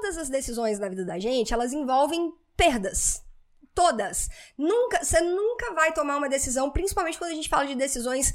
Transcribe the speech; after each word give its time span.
todas 0.00 0.16
as 0.16 0.30
decisões 0.30 0.78
na 0.78 0.88
vida 0.88 1.04
da 1.04 1.18
gente, 1.18 1.52
elas 1.52 1.72
envolvem 1.72 2.32
perdas. 2.56 3.22
Todas. 3.74 4.28
Nunca, 4.58 5.04
você 5.04 5.20
nunca 5.20 5.72
vai 5.74 5.92
tomar 5.92 6.16
uma 6.16 6.28
decisão, 6.28 6.70
principalmente 6.70 7.18
quando 7.18 7.30
a 7.30 7.34
gente 7.34 7.48
fala 7.48 7.66
de 7.66 7.74
decisões 7.74 8.34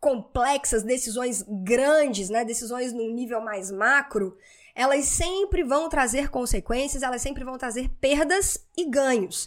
complexas, 0.00 0.82
decisões 0.82 1.44
grandes, 1.64 2.30
né? 2.30 2.44
Decisões 2.44 2.92
num 2.92 3.12
nível 3.12 3.40
mais 3.40 3.70
macro, 3.70 4.38
elas 4.74 5.04
sempre 5.04 5.62
vão 5.62 5.88
trazer 5.88 6.30
consequências, 6.30 7.02
elas 7.02 7.20
sempre 7.20 7.44
vão 7.44 7.58
trazer 7.58 7.90
perdas 8.00 8.66
e 8.76 8.88
ganhos. 8.88 9.44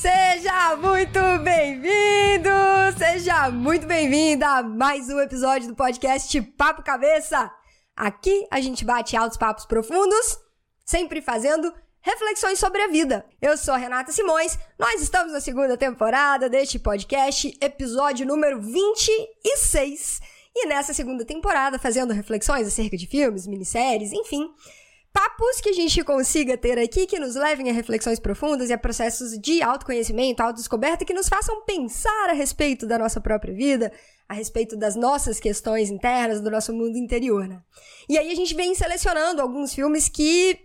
Seja 0.00 0.76
muito 0.76 1.20
bem-vindo! 1.44 2.48
Seja 2.96 3.50
muito 3.50 3.86
bem-vinda 3.86 4.48
a 4.48 4.62
mais 4.62 5.10
um 5.10 5.20
episódio 5.20 5.68
do 5.68 5.74
podcast 5.74 6.40
Papo 6.56 6.82
Cabeça! 6.82 7.52
Aqui 7.94 8.46
a 8.50 8.62
gente 8.62 8.82
bate 8.82 9.14
altos 9.14 9.36
papos 9.36 9.66
profundos, 9.66 10.38
sempre 10.86 11.20
fazendo 11.20 11.70
reflexões 12.00 12.58
sobre 12.58 12.80
a 12.80 12.88
vida. 12.88 13.26
Eu 13.42 13.58
sou 13.58 13.74
Renata 13.74 14.10
Simões, 14.10 14.58
nós 14.78 15.02
estamos 15.02 15.34
na 15.34 15.40
segunda 15.40 15.76
temporada 15.76 16.48
deste 16.48 16.78
podcast, 16.78 17.54
episódio 17.60 18.26
número 18.26 18.58
26. 18.58 20.22
E 20.56 20.66
nessa 20.66 20.94
segunda 20.94 21.26
temporada, 21.26 21.78
fazendo 21.78 22.14
reflexões 22.14 22.66
acerca 22.66 22.96
de 22.96 23.06
filmes, 23.06 23.46
minisséries, 23.46 24.12
enfim, 24.14 24.50
papos 25.12 25.60
que 25.60 25.70
a 25.70 25.72
gente 25.72 26.02
consiga 26.04 26.56
ter 26.56 26.78
aqui 26.78 27.06
que 27.06 27.18
nos 27.18 27.34
levem 27.34 27.70
a 27.70 27.72
reflexões 27.72 28.18
profundas 28.18 28.70
e 28.70 28.72
a 28.72 28.78
processos 28.78 29.38
de 29.38 29.62
autoconhecimento, 29.62 30.42
autodescoberta 30.42 31.04
que 31.04 31.14
nos 31.14 31.28
façam 31.28 31.62
pensar 31.64 32.30
a 32.30 32.32
respeito 32.32 32.86
da 32.86 32.98
nossa 32.98 33.20
própria 33.20 33.54
vida, 33.54 33.92
a 34.28 34.34
respeito 34.34 34.76
das 34.76 34.94
nossas 34.94 35.40
questões 35.40 35.90
internas, 35.90 36.40
do 36.40 36.50
nosso 36.50 36.72
mundo 36.72 36.96
interior, 36.96 37.48
né? 37.48 37.60
E 38.08 38.16
aí 38.16 38.30
a 38.30 38.34
gente 38.34 38.54
vem 38.54 38.74
selecionando 38.74 39.42
alguns 39.42 39.74
filmes 39.74 40.08
que 40.08 40.58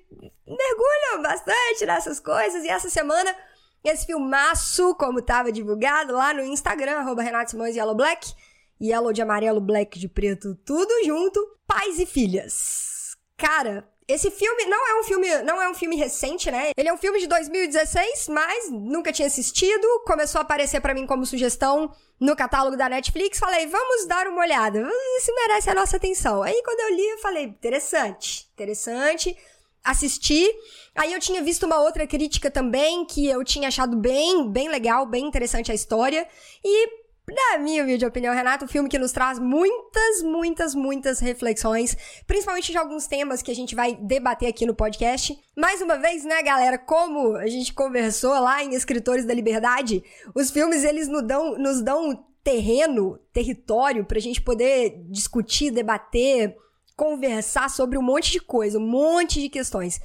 mergulham 0.45 1.21
bastante 1.23 1.85
nessas 1.85 2.19
coisas 2.19 2.63
e 2.63 2.69
essa 2.69 2.89
semana 2.89 3.35
esse 3.83 4.07
filmaço, 4.07 4.95
como 4.95 5.19
estava 5.19 5.52
divulgado 5.52 6.13
lá 6.13 6.33
no 6.33 6.43
Instagram, 6.43 6.97
arroba 6.97 7.21
Renato 7.21 7.52
Simões 7.52 7.75
Yellow 7.75 7.95
Black, 7.95 8.33
Yellow 8.81 9.13
de 9.13 9.21
amarelo, 9.21 9.61
Black 9.61 9.99
de 9.99 10.09
preto, 10.09 10.55
tudo 10.65 10.91
junto, 11.05 11.39
Pais 11.67 11.99
e 11.99 12.05
Filhas. 12.05 13.15
Cara, 13.37 13.87
esse 14.08 14.30
filme 14.30 14.66
não 14.66 14.88
é 14.88 15.00
um 15.00 15.03
filme, 15.03 15.42
não 15.44 15.61
é 15.61 15.70
um 15.70 15.73
filme 15.73 15.95
recente, 15.95 16.52
né? 16.52 16.72
Ele 16.78 16.89
é 16.89 16.94
um 16.94 16.98
filme 16.98 17.20
de 17.20 17.28
2016, 17.28 18.28
mas 18.30 18.70
nunca 18.72 19.11
tinha 19.11 19.28
assistido, 19.28 20.03
começou 20.06 20.39
a 20.39 20.42
aparecer 20.44 20.80
para 20.80 20.94
mim 20.94 21.08
como 21.08 21.25
sugestão 21.25 21.92
no 22.20 22.36
catálogo 22.36 22.78
da 22.78 22.88
Netflix, 22.88 23.39
falei, 23.39 23.66
vamos 23.67 24.06
dar 24.06 24.28
uma 24.28 24.42
olhada, 24.42 24.80
isso 25.17 25.33
merece 25.36 25.70
a 25.70 25.73
nossa 25.73 25.98
atenção. 25.98 26.44
Aí 26.44 26.61
quando 26.64 26.80
eu 26.81 26.95
li, 26.95 27.09
eu 27.09 27.17
falei, 27.17 27.44
interessante, 27.45 28.48
interessante, 28.53 29.36
assisti. 29.83 30.48
Aí 30.95 31.11
eu 31.11 31.20
tinha 31.20 31.42
visto 31.42 31.66
uma 31.66 31.80
outra 31.81 32.06
crítica 32.06 32.50
também, 32.52 33.06
que 33.06 33.28
eu 33.28 33.44
tinha 33.44 33.67
achado 33.67 33.98
bem, 33.98 34.50
bem 34.50 34.70
legal, 34.70 35.06
bem 35.06 35.26
interessante 35.26 35.72
a 35.72 35.76
história, 35.76 36.28
e 36.64 37.05
na 37.27 37.57
minha 37.57 37.83
humilde 37.83 38.05
opinião, 38.05 38.33
Renato, 38.33 38.65
um 38.65 38.67
filme 38.67 38.87
que 38.87 38.99
nos 38.99 39.11
traz 39.11 39.39
muitas, 39.39 40.21
muitas, 40.21 40.75
muitas 40.75 41.19
reflexões, 41.19 41.97
principalmente 42.27 42.71
de 42.71 42.77
alguns 42.77 43.07
temas 43.07 43.41
que 43.41 43.49
a 43.49 43.55
gente 43.55 43.73
vai 43.73 43.95
debater 43.95 44.47
aqui 44.47 44.65
no 44.65 44.75
podcast. 44.75 45.37
Mais 45.55 45.81
uma 45.81 45.97
vez, 45.97 46.23
né, 46.23 46.43
galera, 46.43 46.77
como 46.77 47.35
a 47.35 47.47
gente 47.47 47.73
conversou 47.73 48.31
lá 48.39 48.63
em 48.63 48.75
Escritores 48.75 49.25
da 49.25 49.33
Liberdade, 49.33 50.03
os 50.35 50.51
filmes 50.51 50.83
eles 50.83 51.07
nos 51.07 51.23
dão, 51.23 51.57
nos 51.57 51.81
dão 51.81 52.23
terreno, 52.43 53.19
território 53.33 54.05
pra 54.05 54.19
gente 54.19 54.39
poder 54.39 55.01
discutir, 55.09 55.71
debater, 55.71 56.55
conversar 56.95 57.71
sobre 57.71 57.97
um 57.97 58.03
monte 58.03 58.31
de 58.31 58.39
coisa, 58.39 58.77
um 58.77 58.87
monte 58.87 59.41
de 59.41 59.49
questões. 59.49 59.99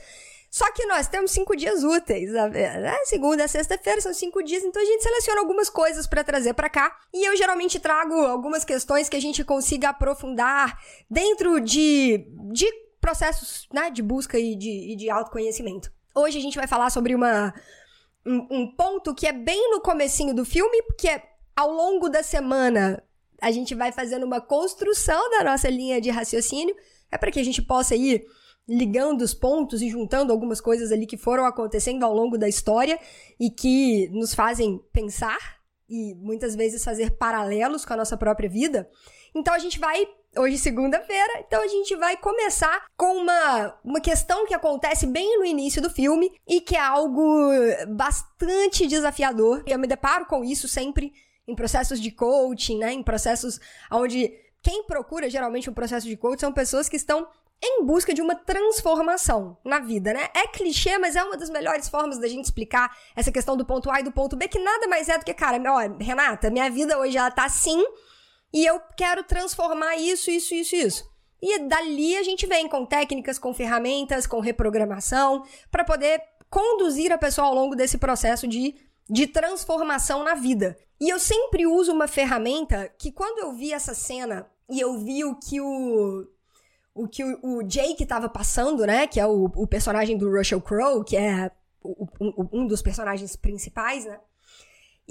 Só 0.51 0.71
que 0.73 0.85
nós 0.87 1.07
temos 1.07 1.31
cinco 1.31 1.55
dias 1.55 1.85
úteis, 1.85 2.33
né? 2.33 2.97
Segunda 3.05 3.47
sexta-feira 3.47 4.01
são 4.01 4.13
cinco 4.13 4.43
dias, 4.43 4.65
então 4.65 4.83
a 4.83 4.85
gente 4.85 5.01
seleciona 5.01 5.41
algumas 5.41 5.71
coisas 5.71 6.09
para 6.09 6.25
trazer 6.25 6.55
para 6.55 6.69
cá. 6.69 6.99
E 7.15 7.25
eu 7.25 7.37
geralmente 7.37 7.79
trago 7.79 8.15
algumas 8.27 8.65
questões 8.65 9.09
que 9.09 9.17
a 9.17 9.21
gente 9.21 9.45
consiga 9.45 9.91
aprofundar 9.91 10.77
dentro 11.09 11.61
de, 11.61 12.27
de 12.53 12.67
processos 13.01 13.69
né, 13.73 13.91
de 13.91 14.03
busca 14.03 14.41
e 14.41 14.57
de, 14.57 14.93
e 14.93 14.97
de 14.97 15.09
autoconhecimento. 15.09 15.93
Hoje 16.13 16.39
a 16.39 16.43
gente 16.43 16.59
vai 16.59 16.67
falar 16.67 16.91
sobre 16.91 17.15
uma, 17.15 17.55
um, 18.27 18.47
um 18.51 18.67
ponto 18.75 19.15
que 19.15 19.29
é 19.29 19.33
bem 19.33 19.71
no 19.71 19.81
comecinho 19.81 20.35
do 20.35 20.45
filme, 20.45 20.83
que 20.99 21.09
é 21.09 21.23
ao 21.55 21.71
longo 21.71 22.09
da 22.09 22.25
semana 22.25 23.01
a 23.41 23.53
gente 23.53 23.73
vai 23.75 23.93
fazendo 23.93 24.27
uma 24.27 24.41
construção 24.41 25.31
da 25.31 25.45
nossa 25.45 25.71
linha 25.71 26.01
de 26.01 26.11
raciocínio, 26.11 26.75
é 27.11 27.17
para 27.17 27.31
que 27.31 27.39
a 27.39 27.45
gente 27.45 27.63
possa 27.63 27.95
ir 27.95 28.27
ligando 28.71 29.23
os 29.23 29.35
pontos 29.35 29.83
e 29.83 29.91
juntando 29.91 30.33
algumas 30.33 30.61
coisas 30.61 30.93
ali 30.93 31.05
que 31.05 31.17
foram 31.17 31.45
acontecendo 31.45 32.05
ao 32.05 32.15
longo 32.15 32.39
da 32.39 32.49
história 32.49 33.01
e 33.39 33.51
que 33.51 34.09
nos 34.11 34.33
fazem 34.33 34.81
pensar 34.93 35.59
e 35.89 36.15
muitas 36.15 36.55
vezes 36.55 36.85
fazer 36.85 37.11
paralelos 37.17 37.85
com 37.85 37.93
a 37.95 37.97
nossa 37.97 38.17
própria 38.17 38.49
vida. 38.49 38.89
Então 39.35 39.53
a 39.53 39.59
gente 39.59 39.77
vai 39.81 40.07
hoje 40.37 40.57
segunda-feira, 40.57 41.41
então 41.45 41.61
a 41.61 41.67
gente 41.67 41.97
vai 41.97 42.17
começar 42.17 42.87
com 42.97 43.17
uma, 43.17 43.77
uma 43.85 44.01
questão 44.01 44.47
que 44.47 44.55
acontece 44.55 45.05
bem 45.05 45.37
no 45.41 45.45
início 45.45 45.83
do 45.83 45.91
filme 45.91 46.33
e 46.47 46.61
que 46.61 46.77
é 46.77 46.81
algo 46.81 47.51
bastante 47.89 48.87
desafiador. 48.87 49.65
Eu 49.67 49.81
me 49.81 49.89
deparo 49.89 50.27
com 50.27 50.45
isso 50.45 50.69
sempre 50.69 51.13
em 51.49 51.57
processos 51.57 52.01
de 52.01 52.13
coaching, 52.13 52.79
né, 52.79 52.93
em 52.93 53.03
processos 53.03 53.59
onde 53.91 54.33
quem 54.63 54.85
procura 54.85 55.29
geralmente 55.29 55.69
um 55.69 55.75
processo 55.75 56.07
de 56.07 56.17
coaching 56.17 56.41
são 56.41 56.53
pessoas 56.53 56.89
que 56.89 56.97
estão 56.97 57.27
em 57.63 57.85
busca 57.85 58.15
de 58.15 58.23
uma 58.23 58.35
transformação 58.35 59.57
na 59.65 59.81
vida, 59.81 60.13
né? 60.15 60.29
É 60.35 60.47
clichê, 60.47 60.97
mas 60.99 61.15
é 61.15 61.23
uma 61.23 61.37
das 61.37 61.51
melhores 61.51 61.89
formas 61.89 62.19
da 62.19 62.27
gente 62.27 62.47
explicar 62.47 62.97
essa 63.15 63.31
questão 63.31 63.57
do 63.57 63.67
ponto 63.67 63.91
A 63.91 64.01
e 64.01 64.05
do 64.05 64.13
ponto 64.13 64.37
B, 64.37 64.49
que 64.49 64.59
nada 64.59 64.89
mais 64.89 65.09
é 65.09 65.19
do 65.19 65.25
que, 65.25 65.35
cara, 65.35 65.61
ó, 65.71 66.03
Renata, 66.03 66.51
minha 66.51 66.71
vida 66.71 66.99
hoje 66.99 67.19
ela 67.19 67.31
tá 67.31 67.45
assim 67.45 67.85
e 68.53 68.65
eu 68.65 68.81
quero 68.97 69.23
transformar 69.23 69.97
isso, 69.97 70.31
isso, 70.31 70.55
isso, 70.55 70.75
isso. 70.75 71.11
E 71.43 71.59
dali 71.61 72.17
a 72.17 72.23
gente 72.23 72.47
vem 72.47 72.69
com 72.69 72.85
técnicas, 72.85 73.39
com 73.39 73.53
ferramentas, 73.55 74.27
com 74.27 74.41
reprogramação, 74.41 75.45
para 75.71 75.85
poder 75.85 76.21
conduzir 76.51 77.13
a 77.13 77.19
pessoa 77.19 77.47
ao 77.47 77.55
longo 77.55 77.77
desse 77.77 77.97
processo 77.97 78.47
de, 78.49 78.75
de 79.09 79.27
transformação 79.27 80.25
na 80.25 80.35
vida. 80.35 80.77
E 81.01 81.09
eu 81.09 81.19
sempre 81.19 81.67
uso 81.67 81.93
uma 81.93 82.09
ferramenta 82.09 82.93
que 82.99 83.13
quando 83.13 83.39
eu 83.39 83.53
vi 83.53 83.73
essa 83.73 83.95
cena 83.95 84.51
e 84.69 84.81
eu 84.81 84.99
vi 84.99 85.25
o 85.25 85.35
que 85.37 85.61
o 85.61 86.27
o 87.03 87.09
que 87.09 87.25
o, 87.25 87.59
o 87.59 87.63
Jake 87.63 88.03
estava 88.03 88.29
passando, 88.29 88.87
né? 88.87 89.07
Que 89.07 89.19
é 89.21 89.27
o, 89.27 89.45
o 89.45 89.67
personagem 89.67 90.17
do 90.17 90.31
Russell 90.31 90.61
Crowe, 90.61 91.05
que 91.05 91.17
é 91.17 91.51
o, 91.83 92.07
um 92.53 92.67
dos 92.67 92.83
personagens 92.83 93.37
principais, 93.37 94.05
né? 94.05 94.19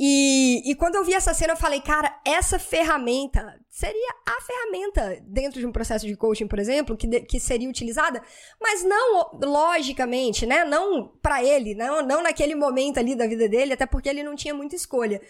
E, 0.02 0.72
e 0.72 0.76
quando 0.76 0.96
eu 0.96 1.04
vi 1.04 1.14
essa 1.14 1.34
cena, 1.34 1.54
eu 1.54 1.58
falei, 1.58 1.82
cara, 1.82 2.22
essa 2.26 2.58
ferramenta 2.58 3.60
seria 3.70 4.16
a 4.26 4.42
ferramenta 4.42 5.22
dentro 5.28 5.60
de 5.60 5.66
um 5.66 5.74
processo 5.74 6.08
de 6.08 6.16
coaching, 6.16 6.48
por 6.48 6.58
exemplo, 6.58 6.96
que, 6.96 7.08
que 7.22 7.38
seria 7.38 7.70
utilizada, 7.70 8.24
mas 8.62 8.84
não 8.84 9.30
logicamente, 9.44 10.46
né? 10.46 10.64
Não 10.64 11.10
para 11.22 11.44
ele, 11.44 11.76
não, 11.76 12.02
não 12.02 12.24
naquele 12.24 12.56
momento 12.56 12.98
ali 12.98 13.14
da 13.14 13.28
vida 13.28 13.50
dele, 13.50 13.74
até 13.74 13.86
porque 13.86 14.08
ele 14.08 14.24
não 14.24 14.36
tinha 14.36 14.54
muita 14.54 14.76
escolha. 14.76 15.22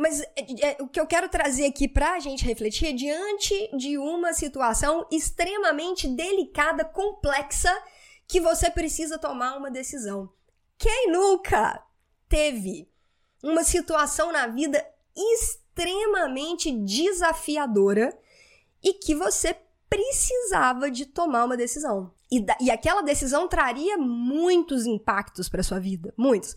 Mas 0.00 0.22
é, 0.22 0.70
é, 0.70 0.76
o 0.80 0.88
que 0.88 0.98
eu 0.98 1.06
quero 1.06 1.28
trazer 1.28 1.66
aqui 1.66 1.86
para 1.86 2.14
a 2.14 2.18
gente 2.18 2.42
refletir 2.42 2.88
é 2.88 2.92
diante 2.92 3.76
de 3.76 3.98
uma 3.98 4.32
situação 4.32 5.06
extremamente 5.12 6.08
delicada, 6.08 6.86
complexa, 6.86 7.70
que 8.26 8.40
você 8.40 8.70
precisa 8.70 9.18
tomar 9.18 9.58
uma 9.58 9.70
decisão. 9.70 10.32
Quem 10.78 11.12
nunca 11.12 11.84
teve 12.30 12.88
uma 13.42 13.62
situação 13.62 14.32
na 14.32 14.46
vida 14.46 14.82
extremamente 15.14 16.72
desafiadora 16.72 18.18
e 18.82 18.94
que 18.94 19.14
você 19.14 19.54
precisava 19.86 20.90
de 20.90 21.04
tomar 21.04 21.44
uma 21.44 21.58
decisão? 21.58 22.10
E, 22.30 22.40
da, 22.40 22.56
e 22.58 22.70
aquela 22.70 23.02
decisão 23.02 23.46
traria 23.46 23.98
muitos 23.98 24.86
impactos 24.86 25.46
para 25.50 25.62
sua 25.62 25.78
vida, 25.78 26.14
muitos. 26.16 26.56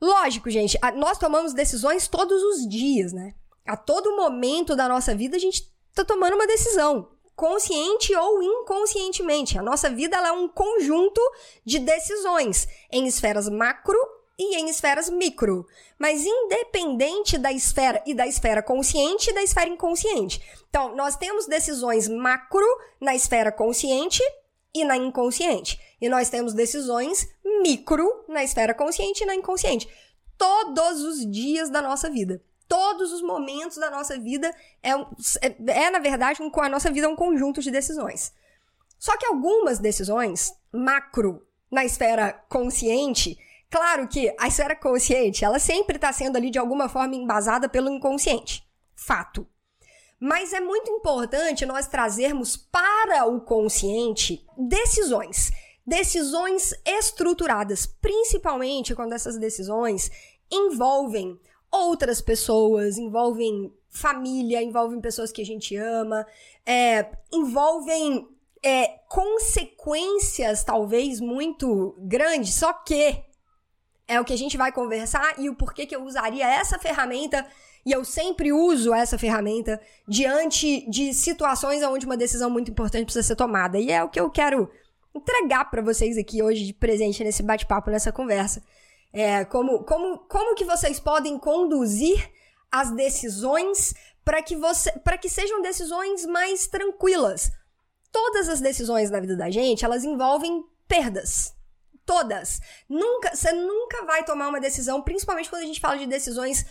Lógico, 0.00 0.48
gente, 0.50 0.78
nós 0.96 1.18
tomamos 1.18 1.52
decisões 1.52 2.06
todos 2.06 2.42
os 2.42 2.68
dias, 2.68 3.12
né? 3.12 3.34
A 3.66 3.76
todo 3.76 4.16
momento 4.16 4.76
da 4.76 4.88
nossa 4.88 5.14
vida 5.14 5.36
a 5.36 5.40
gente 5.40 5.70
tá 5.94 6.04
tomando 6.04 6.34
uma 6.34 6.46
decisão, 6.46 7.08
consciente 7.34 8.14
ou 8.14 8.42
inconscientemente. 8.42 9.58
A 9.58 9.62
nossa 9.62 9.90
vida 9.90 10.16
é 10.16 10.32
um 10.32 10.48
conjunto 10.48 11.20
de 11.64 11.78
decisões 11.78 12.66
em 12.90 13.06
esferas 13.06 13.48
macro 13.48 13.98
e 14.38 14.56
em 14.56 14.68
esferas 14.68 15.10
micro, 15.10 15.66
mas 15.98 16.24
independente 16.24 17.36
da 17.36 17.52
esfera 17.52 18.00
e 18.06 18.14
da 18.14 18.26
esfera 18.26 18.62
consciente 18.62 19.30
e 19.30 19.34
da 19.34 19.42
esfera 19.42 19.68
inconsciente. 19.68 20.40
Então, 20.68 20.94
nós 20.94 21.16
temos 21.16 21.46
decisões 21.46 22.08
macro 22.08 22.64
na 23.00 23.16
esfera 23.16 23.50
consciente 23.50 24.22
e 24.72 24.84
na 24.84 24.96
inconsciente. 24.96 25.80
E 26.00 26.08
nós 26.08 26.28
temos 26.28 26.54
decisões 26.54 27.28
micro 27.62 28.24
na 28.28 28.42
esfera 28.44 28.74
consciente 28.74 29.22
e 29.22 29.26
na 29.26 29.34
inconsciente. 29.34 29.88
Todos 30.36 31.02
os 31.02 31.30
dias 31.30 31.70
da 31.70 31.82
nossa 31.82 32.10
vida. 32.10 32.42
Todos 32.68 33.12
os 33.12 33.22
momentos 33.22 33.78
da 33.78 33.90
nossa 33.90 34.18
vida 34.18 34.54
é, 34.82 34.90
é, 34.90 35.86
é 35.86 35.90
na 35.90 35.98
verdade, 35.98 36.38
com 36.50 36.60
a 36.60 36.68
nossa 36.68 36.90
vida 36.90 37.06
é 37.06 37.10
um 37.10 37.16
conjunto 37.16 37.62
de 37.62 37.70
decisões. 37.70 38.32
Só 38.98 39.16
que 39.16 39.26
algumas 39.26 39.78
decisões 39.78 40.52
macro 40.72 41.46
na 41.70 41.84
esfera 41.84 42.32
consciente, 42.48 43.38
claro 43.70 44.08
que 44.08 44.34
a 44.38 44.48
esfera 44.48 44.74
consciente, 44.74 45.44
ela 45.44 45.58
sempre 45.58 45.96
está 45.96 46.12
sendo 46.12 46.36
ali 46.36 46.50
de 46.50 46.58
alguma 46.58 46.88
forma 46.88 47.14
embasada 47.14 47.68
pelo 47.68 47.90
inconsciente. 47.90 48.66
Fato. 48.94 49.46
Mas 50.20 50.52
é 50.52 50.60
muito 50.60 50.90
importante 50.90 51.64
nós 51.64 51.86
trazermos 51.86 52.56
para 52.56 53.24
o 53.26 53.40
consciente 53.40 54.44
decisões. 54.56 55.52
Decisões 55.88 56.74
estruturadas, 56.84 57.86
principalmente 57.86 58.94
quando 58.94 59.14
essas 59.14 59.38
decisões 59.38 60.10
envolvem 60.52 61.40
outras 61.72 62.20
pessoas, 62.20 62.98
envolvem 62.98 63.72
família, 63.88 64.62
envolvem 64.62 65.00
pessoas 65.00 65.32
que 65.32 65.40
a 65.40 65.46
gente 65.46 65.74
ama, 65.76 66.26
é, 66.66 67.10
envolvem 67.32 68.28
é, 68.62 68.98
consequências 69.08 70.62
talvez 70.62 71.20
muito 71.20 71.96
grandes, 72.00 72.52
só 72.52 72.70
que 72.70 73.24
é 74.06 74.20
o 74.20 74.26
que 74.26 74.34
a 74.34 74.38
gente 74.38 74.58
vai 74.58 74.70
conversar 74.70 75.38
e 75.38 75.48
o 75.48 75.54
porquê 75.54 75.86
que 75.86 75.96
eu 75.96 76.04
usaria 76.04 76.46
essa 76.46 76.78
ferramenta 76.78 77.46
e 77.86 77.92
eu 77.92 78.04
sempre 78.04 78.52
uso 78.52 78.92
essa 78.92 79.16
ferramenta 79.16 79.80
diante 80.06 80.86
de 80.90 81.14
situações 81.14 81.82
onde 81.82 82.04
uma 82.04 82.18
decisão 82.18 82.50
muito 82.50 82.70
importante 82.70 83.04
precisa 83.04 83.26
ser 83.26 83.36
tomada. 83.36 83.78
E 83.78 83.90
é 83.90 84.04
o 84.04 84.10
que 84.10 84.20
eu 84.20 84.28
quero 84.28 84.68
entregar 85.18 85.70
para 85.70 85.82
vocês 85.82 86.16
aqui 86.16 86.42
hoje 86.42 86.64
de 86.64 86.72
presente 86.72 87.22
nesse 87.22 87.42
bate-papo, 87.42 87.90
nessa 87.90 88.12
conversa. 88.12 88.62
É, 89.12 89.44
como, 89.44 89.84
como, 89.84 90.18
como 90.20 90.54
que 90.54 90.64
vocês 90.64 91.00
podem 91.00 91.38
conduzir 91.38 92.30
as 92.70 92.90
decisões 92.90 93.94
para 94.24 94.42
que, 94.42 94.56
você, 94.56 94.92
que 95.20 95.28
sejam 95.28 95.62
decisões 95.62 96.26
mais 96.26 96.66
tranquilas. 96.66 97.50
Todas 98.12 98.48
as 98.48 98.60
decisões 98.60 99.10
na 99.10 99.20
vida 99.20 99.36
da 99.36 99.50
gente, 99.50 99.84
elas 99.84 100.04
envolvem 100.04 100.64
perdas. 100.86 101.54
Todas. 102.04 102.60
Nunca, 102.88 103.34
você 103.34 103.52
nunca 103.52 104.04
vai 104.04 104.24
tomar 104.24 104.48
uma 104.48 104.60
decisão, 104.60 105.02
principalmente 105.02 105.48
quando 105.48 105.62
a 105.62 105.66
gente 105.66 105.80
fala 105.80 105.98
de 105.98 106.06
decisões 106.06 106.66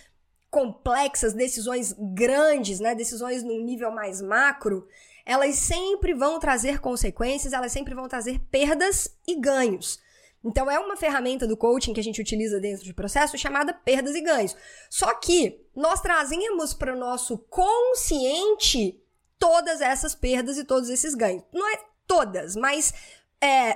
complexas, 0.50 1.34
decisões 1.34 1.94
grandes, 1.98 2.80
né, 2.80 2.96
decisões 2.96 3.44
num 3.44 3.62
nível 3.64 3.92
mais 3.92 4.22
macro, 4.22 4.88
elas 5.28 5.56
sempre 5.56 6.14
vão 6.14 6.40
trazer 6.40 6.80
consequências, 6.80 7.52
elas 7.52 7.74
sempre 7.74 7.94
vão 7.94 8.08
trazer 8.08 8.40
perdas 8.50 9.14
e 9.28 9.36
ganhos. 9.36 10.00
Então 10.42 10.72
é 10.72 10.80
uma 10.80 10.96
ferramenta 10.96 11.46
do 11.46 11.58
coaching 11.58 11.94
que 11.94 12.00
a 12.00 12.04
gente 12.04 12.22
utiliza 12.22 12.62
dentro 12.62 12.86
de 12.86 12.94
processo 12.94 13.38
chamada 13.38 13.74
perdas 13.74 14.16
e 14.16 14.22
ganhos. 14.22 14.56
Só 14.90 15.14
que 15.16 15.68
nós 15.76 16.00
trazemos 16.00 16.74
para 16.74 16.94
o 16.94 16.98
nosso 16.98 17.38
consciente 17.50 19.04
todas 19.38 19.82
essas 19.82 20.16
perdas 20.16 20.58
e 20.58 20.64
todos 20.64 20.90
esses 20.90 21.14
ganhos. 21.14 21.44
Não 21.52 21.68
é 21.68 21.78
todas, 22.08 22.56
mas 22.56 22.94
é, 23.42 23.72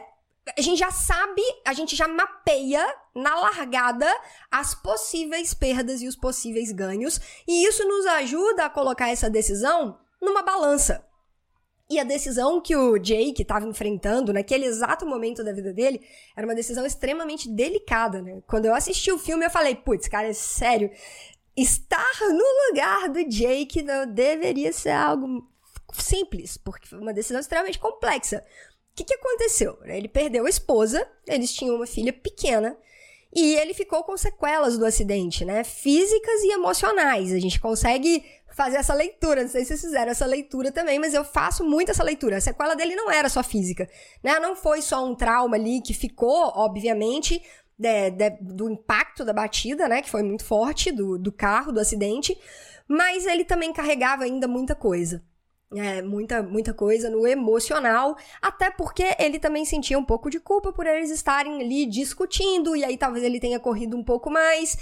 a 0.58 0.62
gente 0.62 0.80
já 0.80 0.90
sabe, 0.90 1.42
a 1.66 1.74
gente 1.74 1.98
já 1.98 2.08
mapeia 2.08 2.88
na 3.14 3.36
largada 3.36 4.10
as 4.50 4.74
possíveis 4.74 5.54
perdas 5.54 6.02
e 6.02 6.08
os 6.08 6.16
possíveis 6.16 6.72
ganhos, 6.72 7.20
e 7.46 7.68
isso 7.68 7.86
nos 7.86 8.06
ajuda 8.06 8.66
a 8.66 8.70
colocar 8.70 9.10
essa 9.10 9.30
decisão 9.30 10.00
numa 10.22 10.44
balança. 10.44 11.11
E 11.92 12.00
a 12.00 12.06
decisão 12.06 12.62
que 12.62 12.74
o 12.74 12.98
Jake 12.98 13.42
estava 13.42 13.68
enfrentando 13.68 14.32
naquele 14.32 14.64
exato 14.64 15.06
momento 15.06 15.44
da 15.44 15.52
vida 15.52 15.74
dele 15.74 16.02
era 16.34 16.48
uma 16.48 16.56
decisão 16.56 16.86
extremamente 16.86 17.50
delicada, 17.50 18.22
né? 18.22 18.42
Quando 18.48 18.64
eu 18.64 18.74
assisti 18.74 19.12
o 19.12 19.20
filme, 19.20 19.46
eu 19.46 19.50
falei, 19.50 19.76
putz, 19.76 20.08
cara, 20.08 20.30
é 20.30 20.34
sério, 20.34 20.90
estar 21.54 22.16
no 22.22 22.70
lugar 22.70 23.10
do 23.10 23.28
Jake 23.28 23.82
não 23.82 24.08
deveria 24.08 24.72
ser 24.72 24.92
algo 24.92 25.46
simples, 25.92 26.56
porque 26.56 26.88
foi 26.88 26.98
uma 26.98 27.14
decisão 27.14 27.42
extremamente 27.42 27.78
complexa. 27.78 28.42
O 28.94 28.96
que, 28.96 29.04
que 29.04 29.16
aconteceu? 29.16 29.78
Ele 29.84 30.08
perdeu 30.08 30.46
a 30.46 30.50
esposa, 30.50 31.06
eles 31.28 31.54
tinham 31.54 31.76
uma 31.76 31.86
filha 31.86 32.14
pequena, 32.14 32.78
e 33.36 33.56
ele 33.56 33.74
ficou 33.74 34.02
com 34.04 34.16
sequelas 34.16 34.78
do 34.78 34.86
acidente, 34.86 35.44
né? 35.44 35.64
Físicas 35.64 36.42
e 36.44 36.54
emocionais. 36.54 37.34
A 37.34 37.40
gente 37.40 37.60
consegue 37.60 38.24
fazer 38.56 38.78
essa 38.78 38.94
leitura. 38.94 39.42
Não 39.42 39.50
sei 39.50 39.62
se 39.62 39.70
vocês 39.70 39.82
fizeram 39.82 40.12
essa 40.12 40.26
leitura 40.26 40.72
também, 40.72 41.00
mas 41.00 41.14
eu 41.14 41.24
faço 41.24 41.64
muito 41.64 41.92
essa 41.92 42.04
leitura. 42.04 42.38
A 42.38 42.42
sequela 42.42 42.76
dele 42.76 42.96
não 42.96 43.12
era 43.12 43.30
só 43.30 43.44
física, 43.44 43.90
né? 44.24 44.40
Não 44.40 44.56
foi 44.56 44.82
só 44.82 45.06
um 45.06 45.16
trauma 45.16 45.56
ali 45.56 45.82
que 45.82 45.94
ficou, 45.94 46.52
obviamente, 46.56 47.42
de, 47.78 48.12
de, 48.12 48.30
do 48.42 48.70
impacto 48.70 49.26
da 49.26 49.34
batida, 49.34 49.88
né? 49.88 50.02
Que 50.02 50.10
foi 50.10 50.24
muito 50.24 50.44
forte, 50.44 50.92
do, 50.92 51.18
do 51.18 51.32
carro, 51.32 51.72
do 51.72 51.80
acidente. 51.80 52.38
Mas 52.88 53.26
ele 53.26 53.46
também 53.46 53.74
carregava 53.74 54.24
ainda 54.24 54.48
muita 54.48 54.76
coisa 54.76 55.24
é, 55.76 56.02
muita, 56.02 56.44
muita 56.44 56.74
coisa 56.74 57.10
no 57.10 57.26
emocional, 57.26 58.18
até 58.42 58.70
porque 58.70 59.16
ele 59.18 59.40
também 59.40 59.64
sentia 59.64 59.98
um 59.98 60.04
pouco 60.04 60.30
de 60.30 60.40
culpa 60.40 60.74
por 60.74 60.86
eles 60.86 61.10
estarem 61.10 61.62
ali 61.62 61.86
discutindo, 61.86 62.76
e 62.76 62.84
aí 62.84 62.98
talvez 62.98 63.24
ele 63.24 63.40
tenha 63.40 63.60
corrido 63.60 63.96
um 63.96 64.04
pouco 64.04 64.30
mais. 64.30 64.78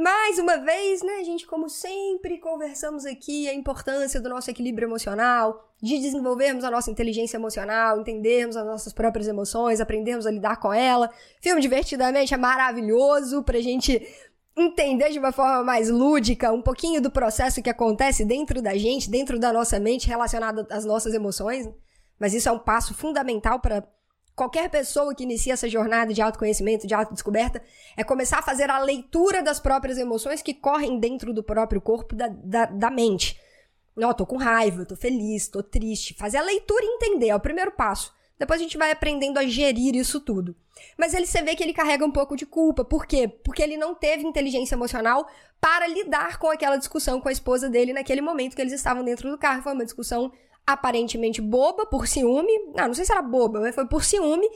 Mais 0.00 0.38
uma 0.38 0.56
vez, 0.56 1.02
né, 1.02 1.22
gente, 1.22 1.46
como 1.46 1.68
sempre 1.68 2.38
conversamos 2.38 3.04
aqui 3.04 3.46
a 3.50 3.52
importância 3.52 4.18
do 4.18 4.30
nosso 4.30 4.50
equilíbrio 4.50 4.86
emocional, 4.86 5.70
de 5.78 5.98
desenvolvermos 5.98 6.64
a 6.64 6.70
nossa 6.70 6.90
inteligência 6.90 7.36
emocional, 7.36 8.00
entendermos 8.00 8.56
as 8.56 8.64
nossas 8.64 8.94
próprias 8.94 9.28
emoções, 9.28 9.78
aprendermos 9.78 10.26
a 10.26 10.30
lidar 10.30 10.56
com 10.56 10.72
ela. 10.72 11.10
Filme 11.42 11.60
Divertidamente 11.60 12.32
é 12.32 12.38
maravilhoso 12.38 13.42
pra 13.42 13.60
gente 13.60 14.00
entender 14.56 15.10
de 15.10 15.18
uma 15.18 15.32
forma 15.32 15.62
mais 15.62 15.90
lúdica 15.90 16.50
um 16.50 16.62
pouquinho 16.62 17.02
do 17.02 17.10
processo 17.10 17.62
que 17.62 17.68
acontece 17.68 18.24
dentro 18.24 18.62
da 18.62 18.78
gente, 18.78 19.10
dentro 19.10 19.38
da 19.38 19.52
nossa 19.52 19.78
mente, 19.78 20.08
relacionado 20.08 20.66
às 20.70 20.86
nossas 20.86 21.12
emoções. 21.12 21.68
Mas 22.18 22.32
isso 22.32 22.48
é 22.48 22.52
um 22.52 22.58
passo 22.58 22.94
fundamental 22.94 23.60
para 23.60 23.86
qualquer 24.40 24.70
pessoa 24.70 25.14
que 25.14 25.22
inicia 25.22 25.52
essa 25.52 25.68
jornada 25.68 26.14
de 26.14 26.22
autoconhecimento, 26.22 26.86
de 26.86 26.94
autodescoberta, 26.94 27.62
é 27.94 28.02
começar 28.02 28.38
a 28.38 28.42
fazer 28.42 28.70
a 28.70 28.78
leitura 28.78 29.42
das 29.42 29.60
próprias 29.60 29.98
emoções 29.98 30.40
que 30.40 30.54
correm 30.54 30.98
dentro 30.98 31.34
do 31.34 31.42
próprio 31.42 31.78
corpo 31.78 32.16
da, 32.16 32.28
da, 32.28 32.64
da 32.64 32.90
mente. 32.90 33.38
Não, 33.94 34.14
tô 34.14 34.24
com 34.24 34.38
raiva, 34.38 34.86
tô 34.86 34.96
feliz, 34.96 35.46
tô 35.46 35.62
triste. 35.62 36.14
Fazer 36.14 36.38
a 36.38 36.42
leitura 36.42 36.82
e 36.82 36.88
entender 36.88 37.28
é 37.28 37.36
o 37.36 37.40
primeiro 37.40 37.70
passo. 37.72 38.14
Depois 38.38 38.58
a 38.58 38.62
gente 38.62 38.78
vai 38.78 38.90
aprendendo 38.90 39.36
a 39.36 39.44
gerir 39.44 39.94
isso 39.94 40.18
tudo. 40.18 40.56
Mas 40.96 41.12
ele 41.12 41.26
você 41.26 41.42
vê 41.42 41.54
que 41.54 41.62
ele 41.62 41.74
carrega 41.74 42.06
um 42.06 42.10
pouco 42.10 42.34
de 42.34 42.46
culpa. 42.46 42.82
Por 42.82 43.04
quê? 43.04 43.28
Porque 43.28 43.62
ele 43.62 43.76
não 43.76 43.94
teve 43.94 44.26
inteligência 44.26 44.74
emocional 44.74 45.28
para 45.60 45.86
lidar 45.86 46.38
com 46.38 46.48
aquela 46.48 46.76
discussão 46.76 47.20
com 47.20 47.28
a 47.28 47.32
esposa 47.32 47.68
dele 47.68 47.92
naquele 47.92 48.22
momento 48.22 48.56
que 48.56 48.62
eles 48.62 48.72
estavam 48.72 49.04
dentro 49.04 49.30
do 49.30 49.36
carro. 49.36 49.60
Foi 49.60 49.74
uma 49.74 49.84
discussão 49.84 50.32
aparentemente 50.66 51.40
boba 51.40 51.86
por 51.86 52.06
ciúme. 52.06 52.52
Não, 52.74 52.88
não 52.88 52.94
sei 52.94 53.04
se 53.04 53.12
era 53.12 53.22
boba, 53.22 53.60
mas 53.60 53.74
foi 53.74 53.86
por 53.86 54.04
ciúme, 54.04 54.48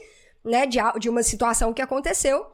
né, 0.43 0.65
de, 0.65 0.79
de 0.99 1.09
uma 1.09 1.23
situação 1.23 1.73
que 1.73 1.81
aconteceu. 1.81 2.45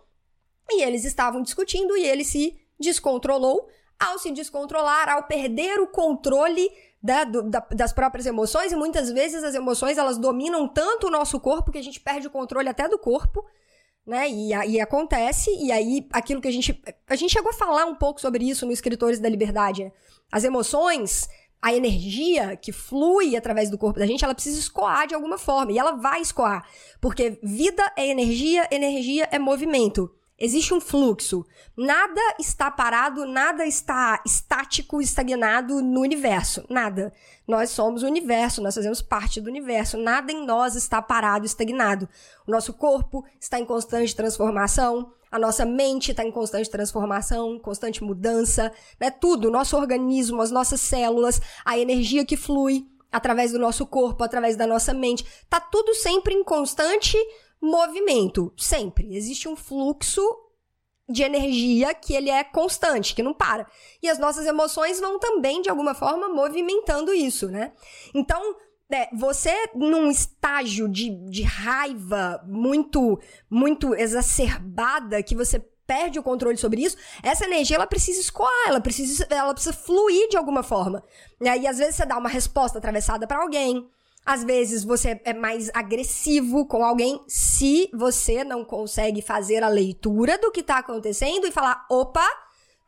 E 0.70 0.84
eles 0.84 1.04
estavam 1.06 1.42
discutindo 1.42 1.96
e 1.98 2.06
ele 2.06 2.24
se 2.24 2.60
descontrolou. 2.80 3.68
Ao 4.00 4.18
se 4.18 4.32
descontrolar, 4.32 5.10
ao 5.10 5.24
perder 5.24 5.80
o 5.80 5.86
controle 5.86 6.72
da, 7.04 7.24
do, 7.24 7.44
da, 7.44 7.60
das 7.60 7.94
próprias 7.94 8.26
emoções, 8.26 8.72
e 8.72 8.76
muitas 8.76 9.12
vezes 9.12 9.44
as 9.44 9.54
emoções 9.54 9.96
elas 9.96 10.18
dominam 10.18 10.68
tanto 10.68 11.06
o 11.06 11.12
nosso 11.12 11.40
corpo 11.40 11.72
que 11.72 11.78
a 11.78 11.84
gente 11.84 12.00
perde 12.00 12.26
o 12.26 12.32
controle 12.32 12.68
até 12.68 12.90
do 12.90 12.98
corpo, 12.98 13.46
né? 14.06 14.28
E 14.30 14.82
acontece, 14.82 15.52
e 15.56 15.72
aí 15.72 16.08
aquilo 16.12 16.42
que 16.42 16.48
a 16.48 16.52
gente. 16.52 16.82
A 17.08 17.16
gente 17.16 17.32
chegou 17.32 17.52
a 17.52 17.54
falar 17.54 17.86
um 17.86 17.96
pouco 17.96 18.20
sobre 18.20 18.44
isso 18.44 18.66
no 18.66 18.72
Escritores 18.72 19.20
da 19.20 19.30
Liberdade. 19.30 19.84
Né? 19.84 19.92
As 20.32 20.44
emoções, 20.44 21.30
a 21.62 21.74
energia 21.74 22.56
que 22.56 22.72
flui 22.72 23.36
através 23.36 23.70
do 23.70 23.78
corpo 23.78 24.00
da 24.00 24.08
gente, 24.08 24.24
ela 24.24 24.34
precisa 24.34 24.60
escoar 24.60 25.06
de 25.08 25.14
alguma 25.14 25.38
forma. 25.38 25.72
E 25.72 25.78
ela 25.78 25.92
vai 25.92 26.22
escoar. 26.22 26.68
Porque 27.00 27.40
vida 27.44 27.84
é 27.96 28.08
energia, 28.08 28.68
energia 28.72 29.30
é 29.32 29.38
movimento. 29.38 30.10
Existe 30.44 30.74
um 30.74 30.82
fluxo. 30.82 31.46
Nada 31.78 32.20
está 32.40 32.72
parado, 32.72 33.28
nada 33.28 33.64
está 33.64 34.20
estático, 34.26 35.00
estagnado 35.00 35.84
no 35.84 36.02
universo. 36.02 36.66
Nada. 36.68 37.14
Nós 37.48 37.70
somos 37.70 38.02
o 38.02 38.08
universo, 38.08 38.60
nós 38.60 38.74
fazemos 38.74 39.04
parte 39.04 39.40
do 39.40 39.52
universo. 39.52 40.00
Nada 40.00 40.32
em 40.32 40.44
nós 40.44 40.74
está 40.74 41.00
parado, 41.00 41.46
estagnado. 41.46 42.10
O 42.48 42.52
nosso 42.52 42.74
corpo 42.74 43.24
está 43.40 43.60
em 43.60 43.66
constante 43.66 44.16
transformação. 44.16 45.14
A 45.32 45.38
nossa 45.38 45.64
mente 45.64 46.10
está 46.10 46.26
em 46.26 46.32
constante 46.32 46.72
transformação, 46.72 47.60
constante 47.60 48.04
mudança, 48.04 48.74
né? 49.00 49.12
Tudo, 49.12 49.48
o 49.48 49.52
nosso 49.52 49.78
organismo, 49.78 50.42
as 50.42 50.50
nossas 50.50 50.82
células, 50.82 51.40
a 51.64 51.78
energia 51.78 52.26
que 52.26 52.36
flui 52.36 52.88
através 53.12 53.52
do 53.52 53.60
nosso 53.60 53.86
corpo, 53.86 54.24
através 54.24 54.56
da 54.56 54.66
nossa 54.66 54.92
mente, 54.92 55.24
tá 55.48 55.60
tudo 55.60 55.94
sempre 55.94 56.34
em 56.34 56.44
constante 56.44 57.16
movimento, 57.62 58.52
sempre. 58.58 59.16
Existe 59.16 59.48
um 59.48 59.56
fluxo 59.56 60.22
de 61.08 61.24
energia 61.24 61.94
que 61.94 62.14
ele 62.14 62.30
é 62.30 62.44
constante, 62.44 63.14
que 63.14 63.22
não 63.22 63.34
para. 63.34 63.68
E 64.02 64.10
as 64.10 64.18
nossas 64.18 64.46
emoções 64.46 65.00
vão 65.00 65.20
também, 65.20 65.62
de 65.62 65.70
alguma 65.70 65.94
forma, 65.94 66.30
movimentando 66.30 67.14
isso, 67.14 67.50
né? 67.50 67.74
Então, 68.14 68.56
é, 68.90 69.10
você 69.16 69.70
num 69.76 70.10
estágio 70.10 70.88
de, 70.88 71.10
de 71.30 71.44
raiva 71.44 72.44
muito, 72.48 73.20
muito 73.50 73.94
exacerbada, 73.96 75.22
que 75.24 75.36
você 75.36 75.60
perde 75.86 76.20
o 76.20 76.24
controle 76.24 76.58
sobre 76.58 76.84
isso, 76.84 76.96
essa 77.22 77.46
energia 77.46 77.76
ela 77.76 77.88
precisa 77.88 78.22
escoar, 78.22 78.68
ela 78.68 78.80
precisa, 78.80 79.28
ela 79.30 79.54
precisa 79.54 79.74
fluir 79.74 80.30
de 80.30 80.38
alguma 80.38 80.64
forma. 80.64 81.04
E 81.42 81.50
aí, 81.50 81.68
às 81.68 81.78
vezes, 81.78 81.96
você 81.96 82.06
dá 82.06 82.18
uma 82.18 82.30
resposta 82.30 82.78
atravessada 82.78 83.28
para 83.28 83.42
alguém. 83.42 83.90
Às 84.26 84.44
vezes 84.44 84.84
você 84.84 85.20
é 85.26 85.34
mais 85.34 85.70
agressivo 85.74 86.66
com 86.66 86.84
alguém 86.84 87.22
se 87.28 87.90
você 87.94 88.44
não 88.44 88.64
consegue 88.64 89.22
fazer 89.22 89.64
a 89.64 89.68
leitura 89.68 90.38
do 90.38 90.52
que 90.52 90.62
tá 90.62 90.78
acontecendo 90.78 91.48
e 91.48 91.52
falar: 91.52 91.86
opa, 91.90 92.26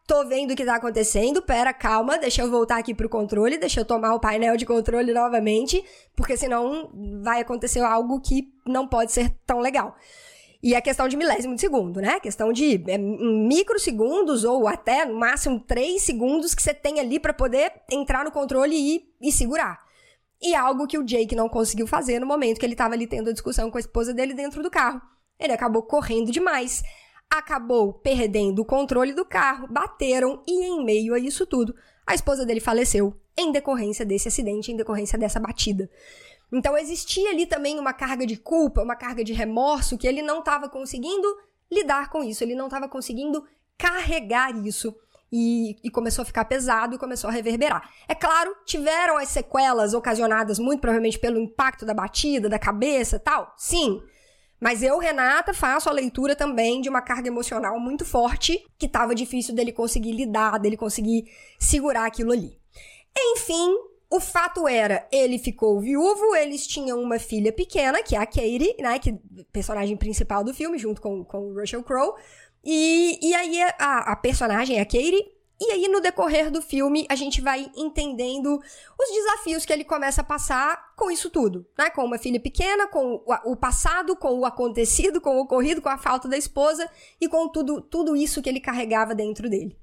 tô 0.06 0.26
vendo 0.26 0.52
o 0.52 0.56
que 0.56 0.66
tá 0.66 0.76
acontecendo, 0.76 1.42
pera, 1.42 1.74
calma, 1.74 2.18
deixa 2.18 2.44
eu 2.44 2.52
voltar 2.52 2.78
aqui 2.78 2.94
pro 2.94 3.10
controle, 3.10 3.58
deixa 3.58 3.80
eu 3.80 3.86
tomar 3.86 4.14
o 4.14 4.20
painel 4.20 4.56
de 4.56 4.66
controle 4.66 5.12
novamente, 5.12 5.84
porque 6.16 6.38
senão 6.38 6.92
vai 7.24 7.42
acontecer 7.42 7.80
algo 7.80 8.22
que 8.22 8.54
não 8.66 8.88
pode 8.88 9.12
ser 9.12 9.34
tão 9.46 9.60
legal. 9.60 9.96
E 10.62 10.76
é 10.76 10.80
questão 10.80 11.10
de 11.10 11.18
milésimo 11.18 11.56
de 11.56 11.62
segundo, 11.62 12.00
né? 12.00 12.22
Questão 12.22 12.54
de 12.54 12.82
é, 12.88 12.98
microsegundos 12.98 14.46
ou 14.46 14.66
até 14.66 15.04
no 15.04 15.16
máximo 15.16 15.60
três 15.60 16.04
segundos 16.04 16.56
que 16.56 16.62
você 16.62 16.74
tem 16.74 17.02
ali 17.02 17.20
para 17.20 17.34
poder 17.34 17.74
entrar 17.92 18.24
no 18.24 18.32
controle 18.32 18.74
e, 18.74 19.06
e 19.22 19.30
segurar. 19.30 19.83
E 20.44 20.54
algo 20.54 20.88
que 20.88 20.98
o 20.98 21.04
Jake 21.04 21.36
não 21.36 21.48
conseguiu 21.48 21.88
fazer 21.88 22.20
no 22.20 22.26
momento 22.26 22.60
que 22.60 22.66
ele 22.66 22.74
estava 22.74 22.94
ali 22.94 23.08
tendo 23.08 23.30
a 23.30 23.34
discussão 23.34 23.72
com 23.72 23.78
a 23.78 23.80
esposa 23.80 24.14
dele 24.14 24.34
dentro 24.34 24.62
do 24.62 24.70
carro. 24.70 25.02
Ele 25.40 25.54
acabou 25.54 25.84
correndo 25.84 26.32
demais, 26.32 26.84
acabou 27.30 27.94
perdendo 27.94 28.60
o 28.60 28.66
controle 28.66 29.14
do 29.14 29.26
carro, 29.26 29.68
bateram 29.68 30.44
e 30.46 30.66
em 30.66 30.84
meio 30.84 31.14
a 31.14 31.20
isso 31.20 31.46
tudo, 31.46 31.74
a 32.06 32.14
esposa 32.14 32.46
dele 32.46 32.60
faleceu 32.60 33.18
em 33.38 33.52
decorrência 33.52 34.06
desse 34.06 34.28
acidente, 34.28 34.72
em 34.72 34.76
decorrência 34.76 35.18
dessa 35.18 35.40
batida. 35.40 35.90
Então 36.52 36.78
existia 36.78 37.32
ali 37.32 37.46
também 37.46 37.80
uma 37.80 37.94
carga 37.94 38.26
de 38.26 38.38
culpa, 38.38 38.84
uma 38.84 38.96
carga 38.96 39.24
de 39.24 39.34
remorso 39.34 39.98
que 39.98 40.08
ele 40.08 40.22
não 40.22 40.40
estava 40.40 40.70
conseguindo 40.70 41.28
lidar 41.72 42.10
com 42.10 42.24
isso, 42.24 42.44
ele 42.44 42.54
não 42.54 42.66
estava 42.66 42.88
conseguindo 42.88 43.44
carregar 43.78 44.56
isso. 44.64 44.96
E, 45.36 45.78
e, 45.84 45.90
começou 45.90 46.22
a 46.22 46.26
ficar 46.26 46.46
pesado 46.46 46.94
e 46.94 47.00
começou 47.00 47.28
a 47.28 47.34
reverberar. 47.34 47.90
É 48.08 48.14
claro, 48.14 48.56
tiveram 48.66 49.18
as 49.18 49.30
sequelas 49.30 49.96
ocasionadas 49.96 50.60
muito 50.60 50.82
provavelmente 50.82 51.18
pelo 51.18 51.40
impacto 51.40 51.88
da 51.88 51.94
batida, 51.94 52.48
da 52.48 52.60
cabeça 52.60 53.18
tal, 53.18 53.52
sim. 53.58 54.00
Mas 54.60 54.84
eu, 54.84 55.00
Renata, 55.00 55.52
faço 55.52 55.90
a 55.90 55.92
leitura 55.92 56.36
também 56.36 56.82
de 56.82 56.88
uma 56.88 57.02
carga 57.02 57.30
emocional 57.30 57.80
muito 57.80 58.06
forte 58.06 58.64
que 58.78 58.86
estava 58.86 59.16
difícil 59.16 59.56
dele 59.56 59.72
conseguir 59.72 60.12
lidar, 60.12 60.60
dele 60.60 60.78
conseguir 60.78 61.26
segurar 61.60 62.06
aquilo 62.06 62.32
ali. 62.32 62.60
Enfim, 63.18 63.76
o 64.14 64.20
fato 64.20 64.68
era, 64.68 65.08
ele 65.12 65.40
ficou 65.40 65.82
viúvo, 65.82 66.36
eles 66.36 66.68
tinham 66.68 67.02
uma 67.02 67.18
filha 67.18 67.52
pequena, 67.52 68.04
que 68.04 68.16
é 68.16 68.20
a 68.20 68.28
Katie, 68.28 68.76
né, 68.80 69.00
que 69.00 69.20
personagem 69.52 69.98
principal 69.98 70.44
do 70.44 70.54
filme, 70.54 70.78
junto 70.78 71.02
com, 71.02 71.26
com 71.26 71.50
o 71.50 71.60
Russell 71.60 71.82
Crowe. 71.82 72.14
E, 72.64 73.20
e 73.22 73.34
aí 73.34 73.62
a, 73.80 74.12
a 74.12 74.16
personagem 74.16 74.78
é 74.78 74.82
a 74.82 74.86
Katie, 74.86 75.32
e 75.62 75.72
aí, 75.72 75.88
no 75.88 76.02
decorrer 76.02 76.52
do 76.52 76.62
filme, 76.62 77.06
a 77.08 77.16
gente 77.16 77.40
vai 77.40 77.72
entendendo 77.78 78.60
os 79.00 79.16
desafios 79.16 79.64
que 79.64 79.72
ele 79.72 79.86
começa 79.86 80.20
a 80.20 80.24
passar 80.24 80.94
com 80.98 81.10
isso 81.10 81.30
tudo, 81.30 81.66
né? 81.78 81.90
Com 81.90 82.04
uma 82.04 82.18
filha 82.18 82.40
pequena, 82.40 82.88
com 82.88 83.24
o 83.46 83.56
passado, 83.56 84.14
com 84.16 84.40
o 84.40 84.46
acontecido, 84.46 85.22
com 85.22 85.38
o 85.38 85.42
ocorrido, 85.44 85.82
com 85.82 85.88
a 85.88 85.98
falta 85.98 86.28
da 86.28 86.38
esposa 86.38 86.90
e 87.22 87.30
com 87.30 87.48
tudo, 87.48 87.80
tudo 87.80 88.14
isso 88.14 88.42
que 88.42 88.50
ele 88.50 88.60
carregava 88.60 89.16
dentro 89.16 89.50
dele. 89.50 89.78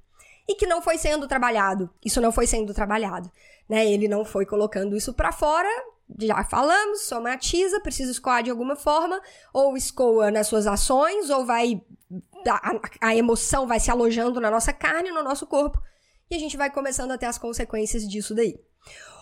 E 0.47 0.55
que 0.55 0.67
não 0.67 0.83
foi 0.83 0.99
sendo 0.99 1.27
trabalhado. 1.27 1.89
Isso 2.05 2.21
não 2.21 2.33
foi 2.33 2.47
sendo 2.47 2.75
trabalhado 2.75 3.31
né? 3.71 3.87
Ele 3.87 4.09
não 4.09 4.25
foi 4.25 4.45
colocando 4.45 4.97
isso 4.97 5.15
para 5.15 5.31
fora. 5.31 5.69
Já 6.19 6.45
falamos, 6.45 7.03
somatiza, 7.03 7.81
precisa 7.81 8.11
escoar 8.11 8.43
de 8.43 8.51
alguma 8.51 8.77
forma, 8.77 9.21
ou 9.53 9.77
escoa 9.77 10.31
nas 10.31 10.47
suas 10.47 10.67
ações, 10.67 11.31
ou 11.31 11.45
vai. 11.45 11.81
A, 12.49 13.09
a 13.09 13.17
emoção 13.17 13.67
vai 13.67 13.79
se 13.79 13.91
alojando 13.91 14.41
na 14.41 14.51
nossa 14.51 14.73
carne, 14.73 15.11
no 15.11 15.23
nosso 15.23 15.47
corpo, 15.47 15.81
e 16.31 16.35
a 16.35 16.39
gente 16.39 16.57
vai 16.57 16.71
começando 16.71 17.13
a 17.13 17.19
ter 17.19 17.27
as 17.27 17.39
consequências 17.39 18.09
disso 18.09 18.35
daí. 18.35 18.59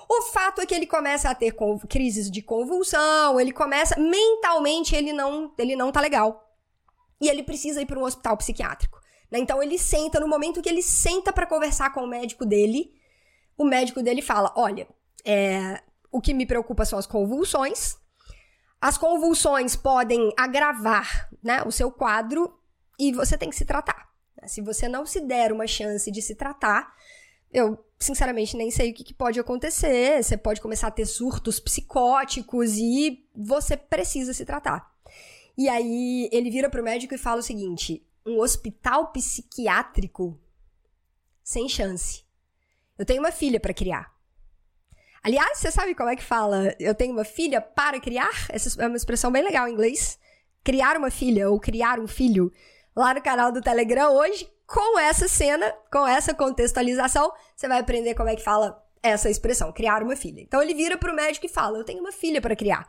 O 0.08 0.22
fato 0.22 0.62
é 0.62 0.66
que 0.66 0.74
ele 0.74 0.86
começa 0.86 1.28
a 1.28 1.34
ter 1.34 1.54
crises 1.88 2.30
de 2.30 2.40
convulsão, 2.40 3.38
ele 3.38 3.52
começa 3.52 4.00
mentalmente 4.00 4.96
ele 4.96 5.12
não, 5.12 5.52
ele 5.58 5.76
não 5.76 5.92
tá 5.92 6.00
legal. 6.00 6.48
E 7.20 7.28
ele 7.28 7.42
precisa 7.42 7.82
ir 7.82 7.86
para 7.86 7.98
um 7.98 8.04
hospital 8.04 8.36
psiquiátrico. 8.36 8.98
Né? 9.30 9.38
Então 9.38 9.62
ele 9.62 9.76
senta 9.76 10.18
no 10.18 10.28
momento 10.28 10.62
que 10.62 10.68
ele 10.68 10.82
senta 10.82 11.32
para 11.32 11.46
conversar 11.46 11.92
com 11.92 12.00
o 12.00 12.06
médico 12.06 12.46
dele, 12.46 12.92
o 13.56 13.64
médico 13.64 14.02
dele 14.02 14.22
fala: 14.22 14.52
olha, 14.56 14.88
é, 15.24 15.82
o 16.10 16.20
que 16.20 16.34
me 16.34 16.46
preocupa 16.46 16.84
são 16.84 16.98
as 16.98 17.06
convulsões. 17.06 17.96
As 18.80 18.96
convulsões 18.96 19.74
podem 19.74 20.32
agravar 20.36 21.28
né, 21.42 21.62
o 21.64 21.72
seu 21.72 21.90
quadro 21.90 22.58
e 22.98 23.12
você 23.12 23.36
tem 23.36 23.50
que 23.50 23.56
se 23.56 23.64
tratar. 23.64 24.08
Se 24.46 24.60
você 24.60 24.88
não 24.88 25.04
se 25.04 25.20
der 25.20 25.52
uma 25.52 25.66
chance 25.66 26.10
de 26.10 26.22
se 26.22 26.34
tratar, 26.34 26.94
eu 27.52 27.84
sinceramente 27.98 28.56
nem 28.56 28.70
sei 28.70 28.90
o 28.90 28.94
que, 28.94 29.12
pode 29.12 29.40
acontecer. 29.40 30.22
Você 30.22 30.36
pode 30.36 30.60
começar 30.60 30.88
a 30.88 30.92
ter 30.92 31.06
surtos 31.06 31.58
psicóticos 31.58 32.76
e 32.76 33.26
você 33.34 33.76
precisa 33.76 34.32
se 34.32 34.44
tratar. 34.44 34.94
E 35.56 35.68
aí 35.68 36.28
ele 36.32 36.50
vira 36.50 36.70
pro 36.70 36.82
médico 36.82 37.14
e 37.14 37.18
fala 37.18 37.40
o 37.40 37.42
seguinte: 37.42 38.06
um 38.24 38.38
hospital 38.38 39.10
psiquiátrico 39.12 40.38
sem 41.42 41.68
chance. 41.68 42.24
Eu 42.96 43.04
tenho 43.04 43.20
uma 43.20 43.32
filha 43.32 43.58
para 43.58 43.74
criar. 43.74 44.17
Aliás, 45.22 45.58
você 45.58 45.70
sabe 45.70 45.94
como 45.94 46.08
é 46.08 46.16
que 46.16 46.22
fala? 46.22 46.74
Eu 46.78 46.94
tenho 46.94 47.12
uma 47.12 47.24
filha 47.24 47.60
para 47.60 48.00
criar? 48.00 48.46
Essa 48.48 48.82
é 48.82 48.86
uma 48.86 48.96
expressão 48.96 49.30
bem 49.30 49.42
legal 49.42 49.68
em 49.68 49.72
inglês. 49.72 50.18
Criar 50.64 50.96
uma 50.96 51.10
filha 51.10 51.50
ou 51.50 51.58
criar 51.58 51.98
um 51.98 52.06
filho. 52.06 52.52
Lá 52.94 53.14
no 53.14 53.22
canal 53.22 53.52
do 53.52 53.60
Telegram 53.60 54.12
hoje, 54.12 54.50
com 54.66 54.98
essa 54.98 55.28
cena, 55.28 55.72
com 55.90 56.06
essa 56.06 56.34
contextualização, 56.34 57.32
você 57.54 57.66
vai 57.68 57.78
aprender 57.78 58.14
como 58.14 58.28
é 58.28 58.36
que 58.36 58.42
fala 58.42 58.84
essa 59.02 59.30
expressão, 59.30 59.72
criar 59.72 60.02
uma 60.02 60.16
filha. 60.16 60.40
Então 60.40 60.62
ele 60.62 60.74
vira 60.74 60.96
pro 60.96 61.14
médico 61.14 61.46
e 61.46 61.48
fala: 61.48 61.78
Eu 61.78 61.84
tenho 61.84 62.00
uma 62.00 62.12
filha 62.12 62.40
para 62.40 62.56
criar. 62.56 62.88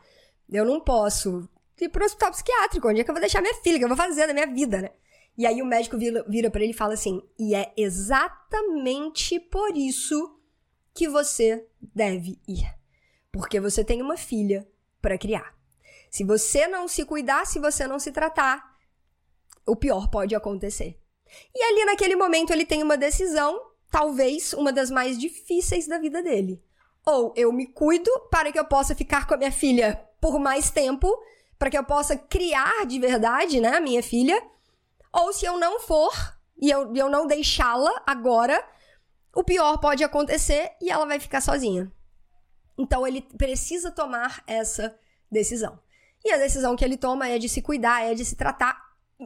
Eu 0.49 0.65
não 0.65 0.79
posso 0.79 1.47
ir 1.79 1.89
pro 1.89 2.03
hospital 2.03 2.31
psiquiátrico. 2.31 2.87
Onde 2.87 3.01
é 3.01 3.03
que 3.03 3.09
eu 3.09 3.13
vou 3.13 3.21
deixar 3.21 3.41
minha 3.41 3.53
filha? 3.55 3.75
O 3.75 3.79
que 3.79 3.85
eu 3.85 3.89
vou 3.89 3.97
fazer 3.97 4.27
da 4.27 4.33
minha 4.33 4.47
vida, 4.47 4.81
né? 4.81 4.91
E 5.37 5.45
aí 5.45 5.61
o 5.61 5.65
médico 5.65 5.97
vira, 5.97 6.25
vira 6.27 6.49
para 6.49 6.63
ele 6.63 6.71
e 6.71 6.75
fala 6.75 6.93
assim: 6.93 7.21
e 7.37 7.55
é 7.55 7.71
exatamente 7.77 9.39
por 9.39 9.75
isso 9.75 10.38
que 10.93 11.07
você 11.07 11.67
deve 11.81 12.39
ir. 12.47 12.65
Porque 13.31 13.59
você 13.59 13.83
tem 13.83 14.01
uma 14.01 14.17
filha 14.17 14.67
para 15.01 15.17
criar. 15.17 15.53
Se 16.09 16.23
você 16.23 16.67
não 16.67 16.87
se 16.87 17.05
cuidar, 17.05 17.45
se 17.45 17.59
você 17.59 17.87
não 17.87 17.99
se 17.99 18.11
tratar, 18.11 18.75
o 19.65 19.75
pior 19.75 20.09
pode 20.09 20.35
acontecer. 20.35 20.99
E 21.53 21.63
ali 21.63 21.85
naquele 21.85 22.15
momento 22.15 22.51
ele 22.51 22.65
tem 22.65 22.81
uma 22.81 22.97
decisão, 22.97 23.61
talvez 23.91 24.53
uma 24.53 24.73
das 24.73 24.89
mais 24.89 25.17
difíceis 25.17 25.87
da 25.87 25.99
vida 25.99 26.23
dele. 26.23 26.61
Ou 27.05 27.33
eu 27.35 27.53
me 27.53 27.67
cuido 27.67 28.09
para 28.31 28.51
que 28.51 28.59
eu 28.59 28.65
possa 28.65 28.95
ficar 28.95 29.27
com 29.27 29.35
a 29.35 29.37
minha 29.37 29.51
filha 29.51 30.03
por 30.19 30.39
mais 30.39 30.69
tempo, 30.69 31.07
para 31.57 31.69
que 31.69 31.77
eu 31.77 31.83
possa 31.83 32.17
criar 32.17 32.85
de 32.85 32.99
verdade, 32.99 33.59
né, 33.61 33.77
a 33.77 33.81
minha 33.81 34.01
filha, 34.01 34.41
ou 35.11 35.31
se 35.33 35.45
eu 35.45 35.57
não 35.57 35.79
for 35.79 36.13
e 36.61 36.69
eu, 36.69 36.93
eu 36.95 37.09
não 37.09 37.25
deixá-la 37.25 38.03
agora, 38.05 38.63
o 39.35 39.43
pior 39.43 39.77
pode 39.77 40.03
acontecer 40.03 40.71
e 40.81 40.89
ela 40.89 41.05
vai 41.05 41.19
ficar 41.19 41.41
sozinha. 41.41 41.91
Então 42.77 43.05
ele 43.05 43.21
precisa 43.21 43.91
tomar 43.91 44.43
essa 44.47 44.97
decisão. 45.31 45.79
E 46.23 46.31
a 46.31 46.37
decisão 46.37 46.75
que 46.75 46.83
ele 46.83 46.97
toma 46.97 47.27
é 47.27 47.37
de 47.37 47.47
se 47.47 47.61
cuidar, 47.61 48.03
é 48.03 48.13
de 48.13 48.25
se 48.25 48.35
tratar. 48.35 48.77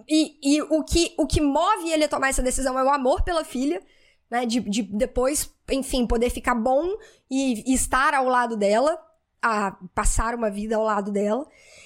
E, 0.07 0.37
e 0.41 0.61
o, 0.61 0.83
que, 0.83 1.13
o 1.17 1.25
que 1.25 1.39
move 1.39 1.89
ele 1.91 2.03
a 2.03 2.09
tomar 2.09 2.29
essa 2.29 2.41
decisão 2.41 2.77
é 2.77 2.83
o 2.83 2.89
amor 2.89 3.23
pela 3.23 3.43
filha, 3.43 3.81
né? 4.29 4.45
De, 4.45 4.59
de 4.59 4.81
depois, 4.81 5.51
enfim, 5.69 6.05
poder 6.07 6.29
ficar 6.29 6.55
bom 6.55 6.97
e, 7.29 7.71
e 7.71 7.73
estar 7.73 8.13
ao 8.13 8.25
lado 8.25 8.57
dela, 8.57 8.99
a 9.41 9.77
passar 9.93 10.35
uma 10.35 10.49
vida 10.49 10.75
ao 10.75 10.83
lado 10.83 11.11
dela. 11.11 11.45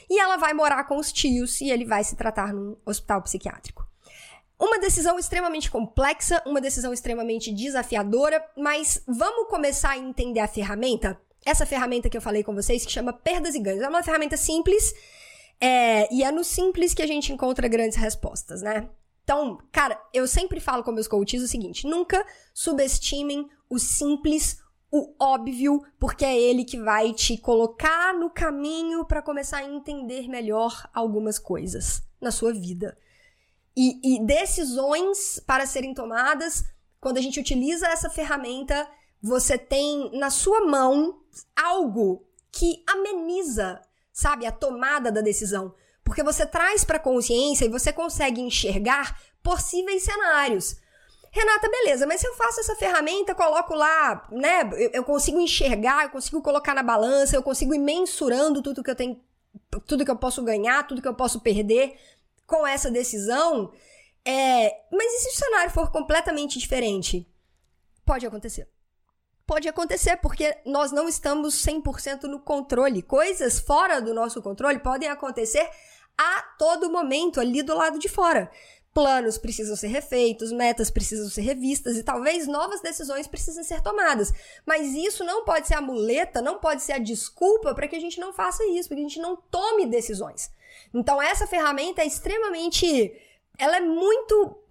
E 0.10 0.20
ela 0.20 0.38
vai 0.38 0.54
morar 0.54 0.86
com 0.86 0.98
os 0.98 1.12
tios 1.12 1.60
e 1.60 1.70
ele 1.70 1.86
vai 1.86 2.04
se 2.04 2.16
tratar 2.16 2.54
num 2.54 2.78
hospital 2.86 3.22
psiquiátrico. 3.22 3.86
Uma 4.60 4.80
decisão 4.80 5.20
extremamente 5.20 5.70
complexa, 5.70 6.42
uma 6.44 6.60
decisão 6.60 6.92
extremamente 6.92 7.54
desafiadora, 7.54 8.44
mas 8.58 9.04
vamos 9.08 9.48
começar 9.48 9.92
a 9.92 9.98
entender 9.98 10.40
a 10.40 10.48
ferramenta? 10.48 11.20
Essa 11.46 11.66
ferramenta 11.66 12.10
que 12.10 12.18
eu 12.18 12.22
falei 12.22 12.44
com 12.44 12.56
vocês, 12.56 12.84
que 12.84 12.92
chama 12.92 13.14
Perdas 13.14 13.54
e 13.54 13.60
Ganhos. 13.60 13.84
É 13.84 13.88
uma 13.88 14.02
ferramenta 14.02 14.36
simples, 14.36 14.96
é, 15.62 16.12
e 16.12 16.24
é 16.24 16.32
no 16.32 16.44
simples 16.44 16.96
que 16.96 17.04
a 17.04 17.08
gente 17.08 17.32
encontra 17.32 17.68
grandes 17.68 17.98
respostas, 17.98 18.64
né? 18.64 18.90
Então, 19.24 19.60
cara, 19.72 20.02
eu 20.12 20.28
sempre 20.28 20.60
falo 20.60 20.84
com 20.84 20.92
meus 20.92 21.08
coaches 21.08 21.44
o 21.44 21.48
seguinte: 21.48 21.86
nunca 21.86 22.26
subestimem 22.52 23.48
o 23.70 23.78
simples, 23.78 24.58
o 24.92 25.14
óbvio, 25.20 25.84
porque 26.00 26.26
é 26.26 26.36
ele 26.36 26.66
que 26.66 26.80
vai 26.80 27.14
te 27.14 27.38
colocar 27.38 28.14
no 28.16 28.30
caminho 28.30 29.06
para 29.06 29.22
começar 29.22 29.58
a 29.58 29.70
entender 29.70 30.28
melhor 30.28 30.90
algumas 30.94 31.38
coisas 31.38 32.02
na 32.20 32.32
sua 32.32 32.52
vida 32.52 32.98
e, 33.78 34.16
e 34.16 34.26
decisões 34.26 35.40
para 35.46 35.68
serem 35.68 35.94
tomadas. 35.94 36.66
Quando 37.00 37.20
a 37.20 37.22
gente 37.22 37.40
utiliza 37.40 37.88
essa 37.88 38.10
ferramenta, 38.10 38.90
você 39.22 39.56
tem 39.56 40.10
na 40.18 40.32
sua 40.32 40.66
mão 40.66 41.22
algo 41.56 42.28
que 42.52 42.84
ameniza, 42.88 43.80
sabe, 44.12 44.48
a 44.48 44.52
tomada 44.52 45.12
da 45.12 45.22
decisão. 45.22 45.76
Porque 46.04 46.24
você 46.24 46.44
traz 46.44 46.84
para 46.84 46.98
consciência 46.98 47.66
e 47.66 47.70
você 47.70 47.94
consegue 47.94 48.42
enxergar 48.42 49.22
possíveis 49.44 50.02
cenários. 50.02 50.78
Renata, 51.30 51.70
beleza, 51.70 52.08
mas 52.08 52.20
se 52.20 52.28
eu 52.28 52.34
faço 52.34 52.62
essa 52.62 52.76
ferramenta, 52.76 53.36
coloco 53.36 53.76
lá, 53.76 54.28
né? 54.32 54.68
Eu, 54.74 54.90
eu 54.92 55.04
consigo 55.04 55.40
enxergar, 55.40 56.06
eu 56.06 56.10
consigo 56.10 56.42
colocar 56.42 56.74
na 56.74 56.82
balança, 56.82 57.36
eu 57.36 57.44
consigo 57.44 57.76
ir 57.76 57.80
mensurando 57.80 58.64
tudo 58.64 58.82
que 58.82 58.90
eu 58.90 58.96
tenho, 58.96 59.22
tudo 59.86 60.04
que 60.04 60.10
eu 60.10 60.16
posso 60.16 60.42
ganhar, 60.42 60.88
tudo 60.88 61.02
que 61.02 61.08
eu 61.08 61.14
posso 61.14 61.42
perder 61.42 62.00
com 62.48 62.66
essa 62.66 62.90
decisão. 62.90 63.72
É, 64.26 64.76
mas 64.92 65.14
e 65.14 65.20
se 65.20 65.30
o 65.30 65.46
cenário 65.46 65.72
for 65.72 65.92
completamente 65.92 66.58
diferente? 66.58 67.30
Pode 68.06 68.26
acontecer. 68.26 68.68
Pode 69.46 69.68
acontecer 69.70 70.18
porque 70.18 70.58
nós 70.66 70.92
não 70.92 71.08
estamos 71.08 71.56
100% 71.64 72.24
no 72.24 72.40
controle. 72.40 73.02
Coisas 73.02 73.60
fora 73.60 74.02
do 74.02 74.14
nosso 74.14 74.42
controle 74.42 74.80
podem 74.80 75.08
acontecer 75.08 75.70
a 76.18 76.42
todo 76.58 76.92
momento 76.92 77.40
ali 77.40 77.62
do 77.62 77.76
lado 77.76 78.00
de 78.00 78.10
fora. 78.10 78.50
Planos 78.94 79.38
precisam 79.38 79.76
ser 79.76 79.88
refeitos, 79.88 80.52
metas 80.52 80.90
precisam 80.90 81.30
ser 81.30 81.42
revistas 81.42 81.96
e 81.98 82.04
talvez 82.04 82.48
novas 82.48 82.82
decisões 82.82 83.28
precisem 83.28 83.64
ser 83.64 83.80
tomadas. 83.82 84.34
Mas 84.66 84.94
isso 84.94 85.24
não 85.24 85.46
pode 85.46 85.68
ser 85.68 85.76
a 85.76 85.82
muleta, 85.82 86.42
não 86.42 86.60
pode 86.60 86.82
ser 86.82 86.94
a 86.94 86.98
desculpa 86.98 87.76
para 87.76 87.88
que 87.88 87.96
a 87.96 88.00
gente 88.00 88.20
não 88.20 88.34
faça 88.34 88.66
isso, 88.66 88.90
para 88.90 88.98
que 88.98 89.06
a 89.06 89.08
gente 89.08 89.22
não 89.22 89.36
tome 89.36 89.86
decisões. 89.86 90.50
Então 90.94 91.22
essa 91.22 91.48
ferramenta 91.48 92.02
é 92.02 92.06
extremamente, 92.06 93.14
ela 93.58 93.78
é 93.78 93.82
muito 93.82 94.64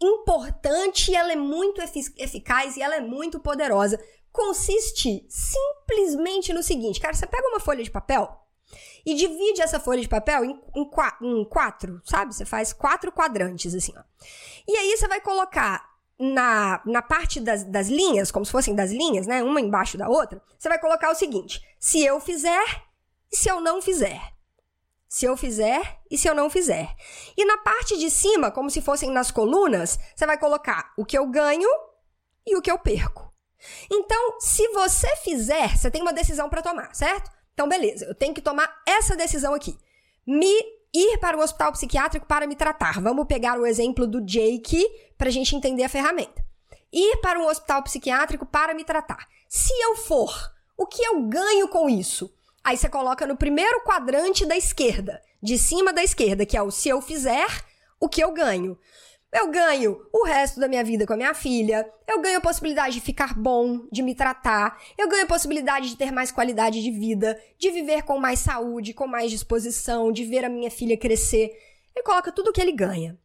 importante, 0.00 1.14
ela 1.14 1.32
é 1.32 1.36
muito 1.36 1.80
eficaz 1.80 2.76
e 2.76 2.82
ela 2.82 2.96
é 2.96 3.00
muito 3.00 3.40
poderosa. 3.40 4.02
Consiste 4.32 5.26
simplesmente 5.28 6.52
no 6.52 6.62
seguinte, 6.62 7.00
cara, 7.00 7.14
você 7.14 7.26
pega 7.26 7.48
uma 7.48 7.60
folha 7.60 7.82
de 7.82 7.90
papel, 7.90 8.38
e 9.04 9.14
divide 9.14 9.62
essa 9.62 9.80
folha 9.80 10.02
de 10.02 10.08
papel 10.08 10.44
em, 10.44 10.60
em, 10.76 10.90
em 11.22 11.44
quatro, 11.46 12.00
sabe? 12.04 12.34
Você 12.34 12.44
faz 12.44 12.72
quatro 12.72 13.10
quadrantes, 13.10 13.74
assim, 13.74 13.92
ó. 13.96 14.02
E 14.66 14.76
aí 14.76 14.96
você 14.96 15.08
vai 15.08 15.20
colocar 15.20 15.82
na, 16.18 16.82
na 16.84 17.00
parte 17.00 17.40
das, 17.40 17.64
das 17.64 17.88
linhas, 17.88 18.30
como 18.30 18.44
se 18.44 18.52
fossem 18.52 18.74
das 18.74 18.90
linhas, 18.90 19.26
né? 19.26 19.42
Uma 19.42 19.60
embaixo 19.60 19.96
da 19.96 20.08
outra, 20.08 20.42
você 20.58 20.68
vai 20.68 20.78
colocar 20.78 21.10
o 21.10 21.14
seguinte: 21.14 21.62
se 21.78 22.04
eu 22.04 22.20
fizer 22.20 22.82
e 23.32 23.36
se 23.36 23.48
eu 23.48 23.60
não 23.60 23.80
fizer. 23.80 24.20
Se 25.08 25.24
eu 25.24 25.36
fizer 25.36 26.00
e 26.10 26.18
se 26.18 26.28
eu 26.28 26.34
não 26.34 26.50
fizer. 26.50 26.94
E 27.36 27.44
na 27.44 27.58
parte 27.58 27.96
de 27.96 28.10
cima, 28.10 28.50
como 28.50 28.70
se 28.70 28.82
fossem 28.82 29.10
nas 29.10 29.30
colunas, 29.30 29.98
você 30.14 30.26
vai 30.26 30.38
colocar 30.38 30.92
o 30.96 31.04
que 31.04 31.16
eu 31.16 31.26
ganho 31.26 31.68
e 32.46 32.56
o 32.56 32.62
que 32.62 32.70
eu 32.70 32.78
perco. 32.78 33.32
Então, 33.90 34.38
se 34.38 34.68
você 34.68 35.08
fizer, 35.16 35.76
você 35.76 35.90
tem 35.90 36.02
uma 36.02 36.12
decisão 36.12 36.48
para 36.48 36.62
tomar, 36.62 36.94
certo? 36.94 37.30
Então, 37.54 37.68
beleza, 37.68 38.04
eu 38.04 38.14
tenho 38.14 38.34
que 38.34 38.42
tomar 38.42 38.72
essa 38.86 39.16
decisão 39.16 39.54
aqui. 39.54 39.76
Me 40.26 40.52
ir 40.92 41.18
para 41.18 41.36
o 41.36 41.40
hospital 41.40 41.72
psiquiátrico 41.72 42.26
para 42.26 42.46
me 42.46 42.54
tratar. 42.54 43.00
Vamos 43.00 43.26
pegar 43.26 43.58
o 43.58 43.66
exemplo 43.66 44.06
do 44.06 44.20
Jake 44.20 44.86
para 45.16 45.28
a 45.28 45.32
gente 45.32 45.56
entender 45.56 45.84
a 45.84 45.88
ferramenta. 45.88 46.44
Ir 46.92 47.16
para 47.16 47.38
um 47.38 47.46
hospital 47.46 47.82
psiquiátrico 47.82 48.46
para 48.46 48.74
me 48.74 48.84
tratar. 48.84 49.26
Se 49.48 49.72
eu 49.82 49.96
for, 49.96 50.32
o 50.76 50.86
que 50.86 51.02
eu 51.02 51.22
ganho 51.22 51.68
com 51.68 51.88
isso? 51.88 52.32
Aí 52.68 52.76
você 52.76 52.86
coloca 52.86 53.26
no 53.26 53.34
primeiro 53.34 53.80
quadrante 53.80 54.44
da 54.44 54.54
esquerda, 54.54 55.22
de 55.42 55.56
cima 55.56 55.90
da 55.90 56.04
esquerda, 56.04 56.44
que 56.44 56.54
é 56.54 56.60
o 56.60 56.70
se 56.70 56.86
eu 56.90 57.00
fizer, 57.00 57.46
o 57.98 58.10
que 58.10 58.22
eu 58.22 58.30
ganho. 58.30 58.78
Eu 59.32 59.50
ganho 59.50 60.06
o 60.12 60.22
resto 60.22 60.60
da 60.60 60.68
minha 60.68 60.84
vida 60.84 61.06
com 61.06 61.14
a 61.14 61.16
minha 61.16 61.32
filha. 61.32 61.90
Eu 62.06 62.20
ganho 62.20 62.36
a 62.36 62.42
possibilidade 62.42 62.96
de 62.96 63.00
ficar 63.00 63.32
bom, 63.34 63.86
de 63.90 64.02
me 64.02 64.14
tratar. 64.14 64.78
Eu 64.98 65.08
ganho 65.08 65.24
a 65.24 65.28
possibilidade 65.28 65.88
de 65.88 65.96
ter 65.96 66.12
mais 66.12 66.30
qualidade 66.30 66.82
de 66.82 66.90
vida, 66.90 67.40
de 67.58 67.70
viver 67.70 68.02
com 68.02 68.18
mais 68.18 68.40
saúde, 68.40 68.92
com 68.92 69.06
mais 69.06 69.30
disposição, 69.30 70.12
de 70.12 70.26
ver 70.26 70.44
a 70.44 70.50
minha 70.50 70.70
filha 70.70 70.94
crescer. 70.94 71.50
Ele 71.96 72.04
coloca 72.04 72.30
tudo 72.30 72.48
o 72.50 72.52
que 72.52 72.60
ele 72.60 72.72
ganha. 72.72 73.18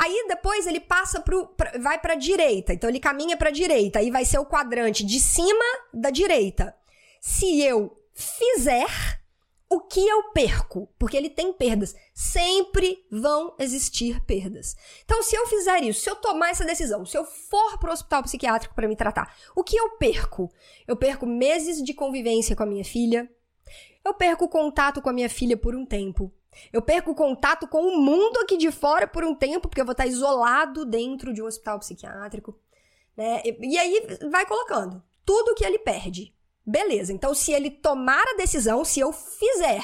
Aí 0.00 0.24
depois 0.26 0.66
ele 0.66 0.80
passa 0.80 1.20
pro, 1.20 1.46
pra, 1.46 1.78
vai 1.78 2.00
para 2.00 2.14
a 2.14 2.16
direita. 2.16 2.72
Então 2.74 2.90
ele 2.90 2.98
caminha 2.98 3.36
para 3.36 3.50
a 3.50 3.52
direita. 3.52 4.00
Aí 4.00 4.10
vai 4.10 4.24
ser 4.24 4.38
o 4.38 4.46
quadrante 4.46 5.06
de 5.06 5.20
cima 5.20 5.64
da 5.94 6.10
direita. 6.10 6.74
Se 7.20 7.62
eu 7.62 7.99
fizer, 8.20 9.20
o 9.68 9.80
que 9.80 10.06
eu 10.06 10.32
perco? 10.32 10.88
Porque 10.98 11.16
ele 11.16 11.30
tem 11.30 11.52
perdas. 11.52 11.94
Sempre 12.12 13.06
vão 13.10 13.54
existir 13.58 14.20
perdas. 14.24 14.74
Então, 15.04 15.22
se 15.22 15.36
eu 15.36 15.46
fizer 15.46 15.82
isso, 15.84 16.00
se 16.00 16.10
eu 16.10 16.16
tomar 16.16 16.50
essa 16.50 16.64
decisão, 16.64 17.06
se 17.06 17.16
eu 17.16 17.24
for 17.24 17.78
para 17.78 17.90
o 17.90 17.92
hospital 17.92 18.22
psiquiátrico 18.24 18.74
para 18.74 18.88
me 18.88 18.96
tratar, 18.96 19.36
o 19.54 19.62
que 19.62 19.76
eu 19.76 19.90
perco? 19.90 20.52
Eu 20.88 20.96
perco 20.96 21.24
meses 21.24 21.82
de 21.82 21.94
convivência 21.94 22.56
com 22.56 22.64
a 22.64 22.66
minha 22.66 22.84
filha. 22.84 23.30
Eu 24.04 24.12
perco 24.14 24.48
contato 24.48 25.00
com 25.00 25.08
a 25.08 25.12
minha 25.12 25.30
filha 25.30 25.56
por 25.56 25.76
um 25.76 25.86
tempo. 25.86 26.32
Eu 26.72 26.82
perco 26.82 27.14
contato 27.14 27.68
com 27.68 27.82
o 27.82 28.00
mundo 28.00 28.38
aqui 28.38 28.56
de 28.56 28.72
fora 28.72 29.06
por 29.06 29.24
um 29.24 29.36
tempo, 29.36 29.68
porque 29.68 29.80
eu 29.80 29.84
vou 29.84 29.92
estar 29.92 30.06
isolado 30.06 30.84
dentro 30.84 31.32
de 31.32 31.40
um 31.40 31.46
hospital 31.46 31.78
psiquiátrico. 31.78 32.58
Né? 33.16 33.42
E 33.44 33.78
aí 33.78 34.18
vai 34.30 34.44
colocando 34.46 35.00
tudo 35.24 35.54
que 35.54 35.64
ele 35.64 35.78
perde. 35.78 36.34
Beleza, 36.70 37.12
então 37.12 37.34
se 37.34 37.50
ele 37.52 37.68
tomar 37.68 38.22
a 38.28 38.36
decisão, 38.36 38.84
se 38.84 39.00
eu 39.00 39.12
fizer 39.12 39.82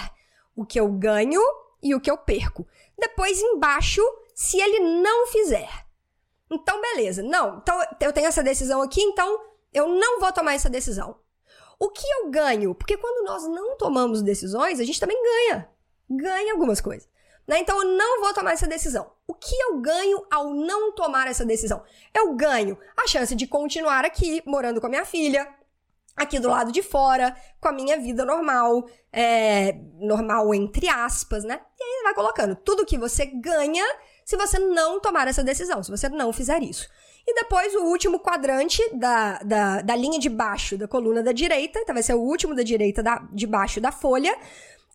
o 0.55 0.64
que 0.64 0.79
eu 0.79 0.88
ganho 0.88 1.42
e 1.83 1.96
o 1.96 2.01
que 2.01 2.09
eu 2.09 2.16
perco. 2.16 2.64
Depois 2.96 3.40
embaixo, 3.42 4.01
se 4.37 4.61
ele 4.61 4.79
não 5.03 5.27
fizer. 5.27 5.68
Então, 6.49 6.81
beleza. 6.81 7.25
Não, 7.25 7.59
então 7.59 7.83
eu 8.01 8.12
tenho 8.12 8.29
essa 8.29 8.40
decisão 8.40 8.81
aqui, 8.83 9.03
então 9.03 9.46
eu 9.75 9.88
não 9.88 10.20
vou 10.20 10.33
tomar 10.33 10.55
essa 10.55 10.70
decisão. 10.70 11.18
O 11.77 11.90
que 11.90 12.07
eu 12.07 12.31
ganho? 12.31 12.72
Porque 12.72 12.96
quando 12.96 13.27
nós 13.27 13.42
não 13.49 13.77
tomamos 13.77 14.22
decisões, 14.22 14.79
a 14.79 14.85
gente 14.85 15.01
também 15.01 15.20
ganha. 15.20 15.68
Ganha 16.09 16.53
algumas 16.53 16.81
coisas. 16.81 17.09
Né? 17.49 17.59
Então 17.59 17.83
eu 17.83 17.96
não 17.96 18.20
vou 18.20 18.33
tomar 18.33 18.53
essa 18.53 18.68
decisão. 18.68 19.11
O 19.27 19.35
que 19.35 19.55
eu 19.61 19.81
ganho 19.81 20.25
ao 20.31 20.55
não 20.55 20.92
tomar 20.92 21.27
essa 21.27 21.44
decisão? 21.44 21.83
Eu 22.14 22.35
ganho 22.35 22.79
a 22.96 23.09
chance 23.09 23.35
de 23.35 23.44
continuar 23.49 24.05
aqui 24.05 24.40
morando 24.46 24.81
com 24.81 24.87
a 24.87 24.90
minha 24.90 25.05
filha, 25.05 25.53
aqui 26.16 26.38
do 26.38 26.48
lado 26.48 26.72
de 26.72 26.83
fora, 26.83 27.37
com 27.61 27.68
a 27.68 27.72
minha 27.72 27.98
vida 27.98 28.24
normal, 28.24 28.88
é, 29.12 29.79
normal 30.00 30.55
entre 30.55 30.88
aspas, 30.88 31.44
né? 31.44 31.61
E 31.79 31.83
aí 31.83 32.02
vai 32.05 32.14
colocando 32.14 32.57
tudo 32.57 32.87
que 32.87 32.96
você 32.96 33.26
ganha 33.26 33.85
se 34.24 34.37
você 34.37 34.59
não 34.59 34.98
tomar 34.98 35.29
essa 35.29 35.44
decisão, 35.44 35.83
se 35.83 35.90
você 35.90 36.09
não 36.09 36.33
fizer 36.33 36.62
isso. 36.62 36.88
E 37.26 37.35
depois 37.35 37.74
o 37.74 37.85
último 37.85 38.20
quadrante 38.20 38.83
da, 38.94 39.38
da, 39.40 39.83
da 39.83 39.96
linha 39.96 40.18
de 40.18 40.29
baixo 40.29 40.79
da 40.79 40.88
coluna 40.88 41.22
da 41.22 41.33
direita, 41.33 41.79
então 41.81 41.94
vai 41.94 42.02
ser 42.02 42.14
o 42.14 42.20
último 42.20 42.55
da 42.55 42.62
direita 42.62 43.02
da, 43.02 43.18
de 43.33 43.46
baixo 43.46 43.81
da 43.81 43.92
folha, 43.92 44.37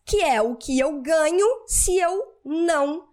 que 0.04 0.20
é 0.20 0.40
o 0.42 0.56
que 0.56 0.78
eu 0.78 1.00
ganho 1.00 1.46
se 1.66 1.96
eu 1.98 2.40
não. 2.44 3.08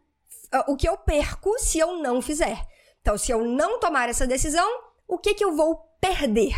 O 0.67 0.76
que 0.76 0.89
eu 0.89 0.98
perco 0.98 1.60
se 1.60 1.78
eu 1.78 1.98
não 2.02 2.22
fizer. 2.22 2.65
Então, 3.02 3.17
se 3.17 3.32
eu 3.32 3.43
não 3.45 3.80
tomar 3.80 4.10
essa 4.10 4.26
decisão, 4.26 4.67
o 5.08 5.17
que, 5.17 5.34
que 5.34 5.43
eu 5.45 5.56
vou 5.56 5.76
perder? 6.02 6.56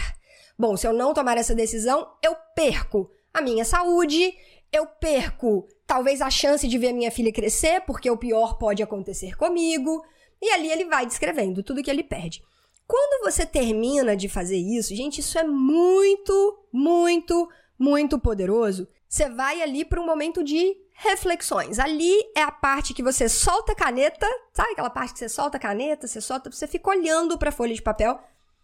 Bom, 0.61 0.77
se 0.77 0.85
eu 0.85 0.93
não 0.93 1.11
tomar 1.11 1.39
essa 1.39 1.55
decisão, 1.55 2.07
eu 2.21 2.35
perco 2.53 3.09
a 3.33 3.41
minha 3.41 3.65
saúde, 3.65 4.31
eu 4.71 4.85
perco 4.85 5.67
talvez 5.87 6.21
a 6.21 6.29
chance 6.29 6.67
de 6.67 6.77
ver 6.77 6.93
minha 6.93 7.09
filha 7.09 7.33
crescer, 7.33 7.81
porque 7.81 8.07
o 8.11 8.15
pior 8.15 8.59
pode 8.59 8.83
acontecer 8.83 9.35
comigo. 9.35 10.05
E 10.39 10.51
ali 10.51 10.71
ele 10.71 10.85
vai 10.85 11.03
descrevendo 11.03 11.63
tudo 11.63 11.81
que 11.81 11.89
ele 11.89 12.03
perde. 12.03 12.43
Quando 12.85 13.23
você 13.23 13.43
termina 13.43 14.15
de 14.15 14.29
fazer 14.29 14.57
isso, 14.57 14.95
gente, 14.95 15.21
isso 15.21 15.39
é 15.39 15.43
muito, 15.43 16.67
muito, 16.71 17.49
muito 17.75 18.19
poderoso. 18.19 18.87
Você 19.09 19.27
vai 19.29 19.63
ali 19.63 19.83
para 19.83 19.99
um 19.99 20.05
momento 20.05 20.43
de 20.43 20.77
reflexões. 20.93 21.79
Ali 21.79 22.13
é 22.37 22.43
a 22.43 22.51
parte 22.51 22.93
que 22.93 23.01
você 23.01 23.27
solta 23.27 23.71
a 23.71 23.75
caneta, 23.75 24.27
sabe 24.53 24.73
aquela 24.73 24.91
parte 24.91 25.13
que 25.13 25.17
você 25.17 25.27
solta 25.27 25.57
a 25.57 25.59
caneta, 25.59 26.05
você 26.05 26.21
solta, 26.21 26.51
você 26.51 26.67
fica 26.67 26.91
olhando 26.91 27.35
para 27.39 27.49
a 27.49 27.51
folha 27.51 27.73
de 27.73 27.81
papel 27.81 28.19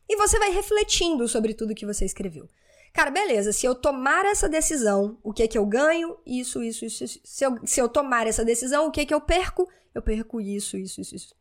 e 0.09 0.15
você 0.15 0.39
vai 0.39 0.51
refletindo 0.51 1.27
sobre 1.27 1.53
tudo 1.53 1.75
que 1.75 1.85
você 1.85 2.05
escreveu. 2.05 2.47
Cara, 2.93 3.11
beleza, 3.11 3.51
se 3.53 3.65
eu 3.65 3.75
tomar 3.75 4.25
essa 4.25 4.49
decisão, 4.49 5.19
o 5.23 5.31
que 5.31 5.43
é 5.43 5.47
que 5.47 5.57
eu 5.57 5.65
ganho? 5.65 6.17
Isso, 6.25 6.63
isso, 6.63 6.85
isso, 6.85 7.03
isso. 7.03 7.19
Se 7.23 7.45
eu, 7.45 7.59
se 7.63 7.79
eu 7.79 7.87
tomar 7.87 8.25
essa 8.25 8.43
decisão, 8.43 8.87
o 8.87 8.91
que 8.91 9.01
é 9.01 9.05
que 9.05 9.13
eu 9.13 9.21
perco? 9.21 9.69
Eu 9.93 10.01
perco 10.01 10.41
isso, 10.41 10.77
isso, 10.77 11.01
isso, 11.01 11.15
isso. 11.15 11.35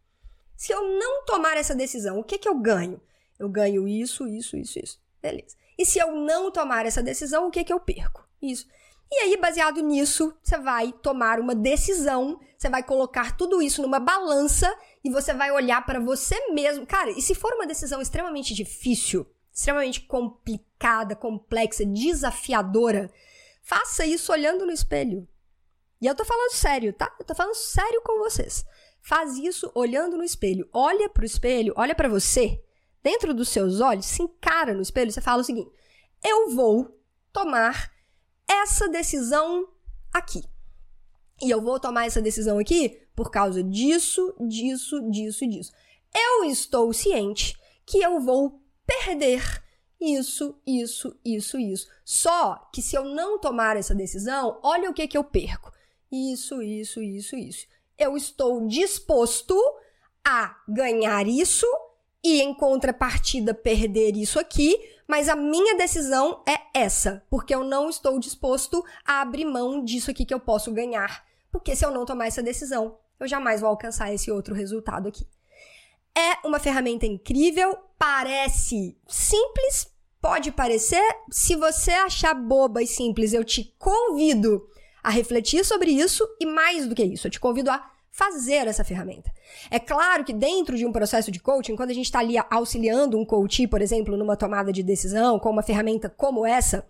Se 0.57 0.73
eu 0.73 0.83
não 0.99 1.25
tomar 1.25 1.57
essa 1.57 1.75
decisão, 1.75 2.19
o 2.19 2.25
que 2.25 2.35
é 2.35 2.39
que 2.39 2.49
eu 2.49 2.59
ganho? 2.59 3.01
Eu 3.39 3.49
ganho 3.49 3.87
isso, 3.87 4.27
isso, 4.27 4.57
isso, 4.57 4.79
isso. 4.79 5.01
Beleza. 5.23 5.57
E 5.79 5.85
se 5.85 5.99
eu 5.99 6.13
não 6.13 6.51
tomar 6.51 6.87
essa 6.87 7.03
decisão, 7.03 7.47
o 7.47 7.51
que 7.51 7.61
é 7.61 7.65
que 7.65 7.73
eu 7.73 7.81
perco? 7.81 8.27
Isso. 8.41 8.67
E 9.11 9.17
aí, 9.21 9.37
baseado 9.37 9.81
nisso, 9.81 10.35
você 10.43 10.59
vai 10.59 10.93
tomar 10.93 11.39
uma 11.39 11.55
decisão, 11.55 12.41
você 12.59 12.69
vai 12.69 12.83
colocar 12.83 13.37
tudo 13.37 13.63
isso 13.63 13.81
numa 13.81 14.01
balança 14.01 14.75
e 15.05 15.11
você 15.11 15.33
vai 15.33 15.51
olhar 15.51 15.85
para 15.85 16.01
você 16.01 16.51
mesmo. 16.51 16.87
Cara, 16.87 17.11
e 17.11 17.23
se 17.23 17.35
for 17.35 17.53
uma 17.55 17.67
decisão 17.67 18.01
extremamente 18.01 18.55
difícil, 18.55 19.27
extremamente 19.53 20.01
complicada, 20.03 21.17
complexa, 21.17 21.85
desafiadora, 21.85 23.11
faça 23.63 24.05
isso 24.05 24.33
olhando 24.33 24.67
no 24.67 24.73
espelho. 24.73 25.27
E 26.01 26.07
eu 26.07 26.15
tô 26.15 26.25
falando 26.25 26.53
sério, 26.53 26.93
tá? 26.93 27.15
Eu 27.19 27.25
tô 27.25 27.35
falando 27.35 27.55
sério 27.55 28.03
com 28.05 28.19
vocês. 28.19 28.65
Faz 29.01 29.37
isso 29.39 29.71
olhando 29.75 30.17
no 30.17 30.25
espelho. 30.25 30.69
Olha 30.73 31.09
pro 31.09 31.25
espelho, 31.25 31.73
olha 31.77 31.95
para 31.95 32.09
você, 32.09 32.63
dentro 33.03 33.33
dos 33.33 33.49
seus 33.49 33.81
olhos, 33.81 34.05
se 34.05 34.23
encara 34.23 34.75
no 34.75 34.83
espelho, 34.83 35.13
você 35.13 35.21
fala 35.21 35.41
o 35.41 35.45
seguinte: 35.45 35.71
eu 36.25 36.51
vou 36.51 37.01
tomar 37.33 37.93
essa 38.49 38.89
decisão 38.89 39.69
aqui. 40.13 40.43
E 41.43 41.51
eu 41.51 41.61
vou 41.61 41.79
tomar 41.79 42.07
essa 42.07 42.23
decisão 42.23 42.59
aqui 42.59 43.01
por 43.15 43.31
causa 43.31 43.63
disso, 43.63 44.35
disso, 44.41 45.01
disso 45.11 45.45
e 45.45 45.49
disso. 45.49 45.73
Eu 46.15 46.45
estou 46.45 46.93
ciente 46.93 47.57
que 47.85 47.99
eu 47.99 48.21
vou 48.21 48.61
perder 48.87 49.63
isso, 50.01 50.59
isso, 50.67 51.19
isso, 51.25 51.59
isso. 51.59 51.89
Só 52.05 52.69
que 52.73 52.83
se 52.83 52.97
eu 52.97 53.05
não 53.05 53.39
tomar 53.39 53.77
essa 53.77 53.95
decisão, 53.95 54.59
olha 54.63 54.91
o 54.91 54.95
que, 54.95 55.09
que 55.09 55.17
eu 55.17 55.25
perco. 55.25 55.73
Isso, 56.11 56.63
isso, 56.63 57.03
isso, 57.03 57.37
isso. 57.37 57.67
Eu 57.99 58.17
estou 58.17 58.67
disposto 58.67 59.57
a 60.25 60.57
ganhar 60.69 61.27
isso 61.27 61.67
e, 62.25 62.41
em 62.41 62.53
contrapartida, 62.55 63.55
perder 63.55 64.17
isso 64.17 64.39
aqui, 64.39 64.77
mas 65.07 65.29
a 65.29 65.37
minha 65.37 65.77
decisão 65.77 66.43
é 66.47 66.59
essa, 66.79 67.25
porque 67.31 67.55
eu 67.55 67.63
não 67.63 67.89
estou 67.89 68.19
disposto 68.19 68.85
a 69.05 69.21
abrir 69.21 69.45
mão 69.45 69.85
disso 69.85 70.11
aqui 70.11 70.25
que 70.25 70.35
eu 70.35 70.41
posso 70.41 70.73
ganhar. 70.73 71.25
Porque 71.53 71.77
se 71.77 71.85
eu 71.85 71.91
não 71.91 72.05
tomar 72.05 72.27
essa 72.27 72.43
decisão, 72.43 72.99
eu 73.19 73.29
jamais 73.29 73.61
vou 73.61 73.71
alcançar 73.71 74.13
esse 74.13 74.31
outro 74.31 74.55
resultado 74.55 75.09
aqui. 75.09 75.27
É 76.17 76.47
uma 76.47 76.59
ferramenta 76.59 77.07
incrível, 77.07 77.79
parece 77.99 78.97
simples, 79.07 79.87
pode 80.21 80.51
parecer. 80.51 81.03
Se 81.31 81.55
você 81.55 81.93
achar 81.93 82.35
boba 82.35 82.83
e 82.83 82.87
simples, 82.87 83.33
eu 83.33 83.45
te 83.45 83.75
convido 83.79 84.69
a 85.03 85.11
refletir 85.11 85.65
sobre 85.65 85.93
isso 85.93 86.27
e 86.41 86.47
mais 86.47 86.87
do 86.87 86.95
que 86.95 87.05
isso, 87.05 87.29
eu 87.29 87.31
te 87.31 87.39
convido 87.39 87.71
a 87.71 87.93
fazer 88.17 88.67
essa 88.67 88.83
ferramenta. 88.83 89.31
É 89.71 89.79
claro 89.79 90.25
que 90.25 90.33
dentro 90.33 90.77
de 90.77 90.87
um 90.87 90.93
processo 90.93 91.31
de 91.31 91.39
coaching, 91.39 91.77
quando 91.77 91.91
a 91.91 91.95
gente 91.95 92.07
está 92.07 92.21
ali 92.21 92.37
auxiliando 92.51 93.19
um 93.19 93.27
coach, 93.27 93.67
por 93.67 93.83
exemplo, 93.83 94.17
numa 94.17 94.37
tomada 94.37 94.73
de 94.73 94.83
decisão, 94.83 95.39
com 95.39 95.51
uma 95.51 95.63
ferramenta 95.63 96.09
como 96.09 96.47
essa, 96.47 96.87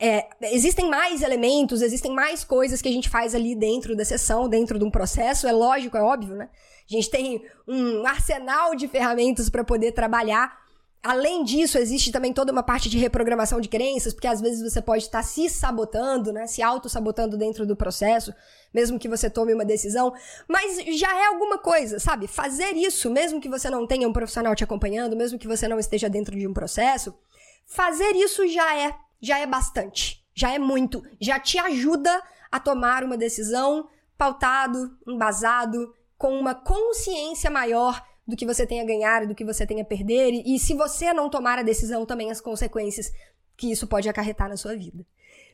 é, 0.00 0.26
existem 0.52 0.90
mais 0.90 1.22
elementos, 1.22 1.80
existem 1.80 2.12
mais 2.12 2.42
coisas 2.42 2.82
que 2.82 2.88
a 2.88 2.92
gente 2.92 3.08
faz 3.08 3.36
ali 3.36 3.54
dentro 3.54 3.94
da 3.94 4.04
sessão, 4.04 4.48
dentro 4.48 4.76
de 4.76 4.84
um 4.84 4.90
processo, 4.90 5.46
é 5.46 5.52
lógico, 5.52 5.96
é 5.96 6.02
óbvio, 6.02 6.34
né? 6.34 6.48
A 6.90 6.92
gente 6.92 7.08
tem 7.08 7.44
um 7.68 8.04
arsenal 8.04 8.74
de 8.74 8.88
ferramentas 8.88 9.48
para 9.48 9.62
poder 9.62 9.92
trabalhar 9.92 10.63
Além 11.04 11.44
disso, 11.44 11.76
existe 11.76 12.10
também 12.10 12.32
toda 12.32 12.50
uma 12.50 12.62
parte 12.62 12.88
de 12.88 12.96
reprogramação 12.96 13.60
de 13.60 13.68
crenças, 13.68 14.14
porque 14.14 14.26
às 14.26 14.40
vezes 14.40 14.62
você 14.62 14.80
pode 14.80 15.02
estar 15.02 15.22
se 15.22 15.50
sabotando, 15.50 16.32
né? 16.32 16.46
Se 16.46 16.62
auto-sabotando 16.62 17.36
dentro 17.36 17.66
do 17.66 17.76
processo, 17.76 18.34
mesmo 18.72 18.98
que 18.98 19.06
você 19.06 19.28
tome 19.28 19.52
uma 19.52 19.66
decisão. 19.66 20.14
Mas 20.48 20.78
já 20.98 21.14
é 21.14 21.26
alguma 21.26 21.58
coisa, 21.58 22.00
sabe? 22.00 22.26
Fazer 22.26 22.74
isso, 22.74 23.10
mesmo 23.10 23.38
que 23.38 23.50
você 23.50 23.68
não 23.68 23.86
tenha 23.86 24.08
um 24.08 24.14
profissional 24.14 24.54
te 24.54 24.64
acompanhando, 24.64 25.14
mesmo 25.14 25.38
que 25.38 25.46
você 25.46 25.68
não 25.68 25.78
esteja 25.78 26.08
dentro 26.08 26.34
de 26.34 26.48
um 26.48 26.54
processo, 26.54 27.14
fazer 27.66 28.16
isso 28.16 28.48
já 28.48 28.74
é, 28.74 28.94
já 29.20 29.38
é 29.38 29.46
bastante. 29.46 30.24
Já 30.34 30.54
é 30.54 30.58
muito. 30.58 31.02
Já 31.20 31.38
te 31.38 31.58
ajuda 31.58 32.18
a 32.50 32.58
tomar 32.58 33.04
uma 33.04 33.18
decisão 33.18 33.90
pautado, 34.16 34.96
embasado, 35.06 35.94
com 36.16 36.38
uma 36.38 36.54
consciência 36.54 37.50
maior 37.50 38.02
do 38.26 38.36
que 38.36 38.46
você 38.46 38.66
tem 38.66 38.80
a 38.80 38.84
ganhar 38.84 39.22
e 39.22 39.26
do 39.26 39.34
que 39.34 39.44
você 39.44 39.66
tem 39.66 39.80
a 39.80 39.84
perder, 39.84 40.32
e, 40.32 40.54
e 40.54 40.58
se 40.58 40.74
você 40.74 41.12
não 41.12 41.28
tomar 41.28 41.58
a 41.58 41.62
decisão, 41.62 42.06
também 42.06 42.30
as 42.30 42.40
consequências 42.40 43.12
que 43.56 43.70
isso 43.70 43.86
pode 43.86 44.08
acarretar 44.08 44.48
na 44.48 44.56
sua 44.56 44.76
vida. 44.76 45.04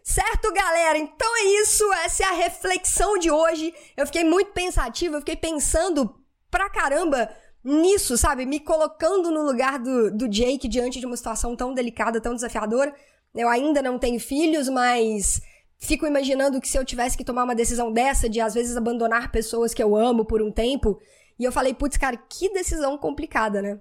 Certo, 0.02 0.52
galera? 0.52 0.98
Então 0.98 1.37
é 1.37 1.62
isso, 1.62 1.85
essa 2.04 2.22
é 2.22 2.26
a 2.26 2.33
reflexão 2.33 3.18
de 3.18 3.30
hoje. 3.30 3.74
Eu 3.96 4.06
fiquei 4.06 4.24
muito 4.24 4.52
pensativa, 4.52 5.16
eu 5.16 5.20
fiquei 5.20 5.37
pensando 5.37 6.14
pra 6.50 6.70
caramba 6.70 7.30
nisso, 7.62 8.16
sabe? 8.16 8.46
Me 8.46 8.59
colocando 8.59 9.30
no 9.30 9.42
lugar 9.42 9.78
do, 9.78 10.11
do 10.11 10.28
Jake 10.28 10.66
diante 10.68 10.98
de 10.98 11.06
uma 11.06 11.16
situação 11.16 11.54
tão 11.54 11.74
delicada, 11.74 12.20
tão 12.20 12.35
desafiadora. 12.35 12.94
Eu 13.35 13.48
ainda 13.48 13.83
não 13.83 13.98
tenho 13.98 14.18
filhos, 14.18 14.68
mas 14.68 15.40
fico 15.78 16.06
imaginando 16.06 16.61
que 16.61 16.68
se 16.68 16.78
eu 16.78 16.85
tivesse 16.85 17.16
que 17.16 17.24
tomar 17.24 17.44
uma 17.44 17.54
decisão 17.54 17.92
dessa, 17.92 18.28
de 18.28 18.40
às 18.40 18.54
vezes 18.54 18.76
abandonar 18.76 19.30
pessoas 19.30 19.74
que 19.74 19.83
eu 19.83 19.94
amo 19.94 20.24
por 20.24 20.40
um 20.42 20.50
tempo, 20.50 20.98
e 21.40 21.44
eu 21.44 21.50
falei, 21.50 21.72
putz, 21.72 21.96
cara, 21.96 22.18
que 22.18 22.53
decisão 22.53 22.98
complicada, 22.98 23.62
né? 23.62 23.81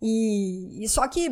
E, 0.00 0.84
e 0.84 0.88
só 0.88 1.08
que 1.08 1.28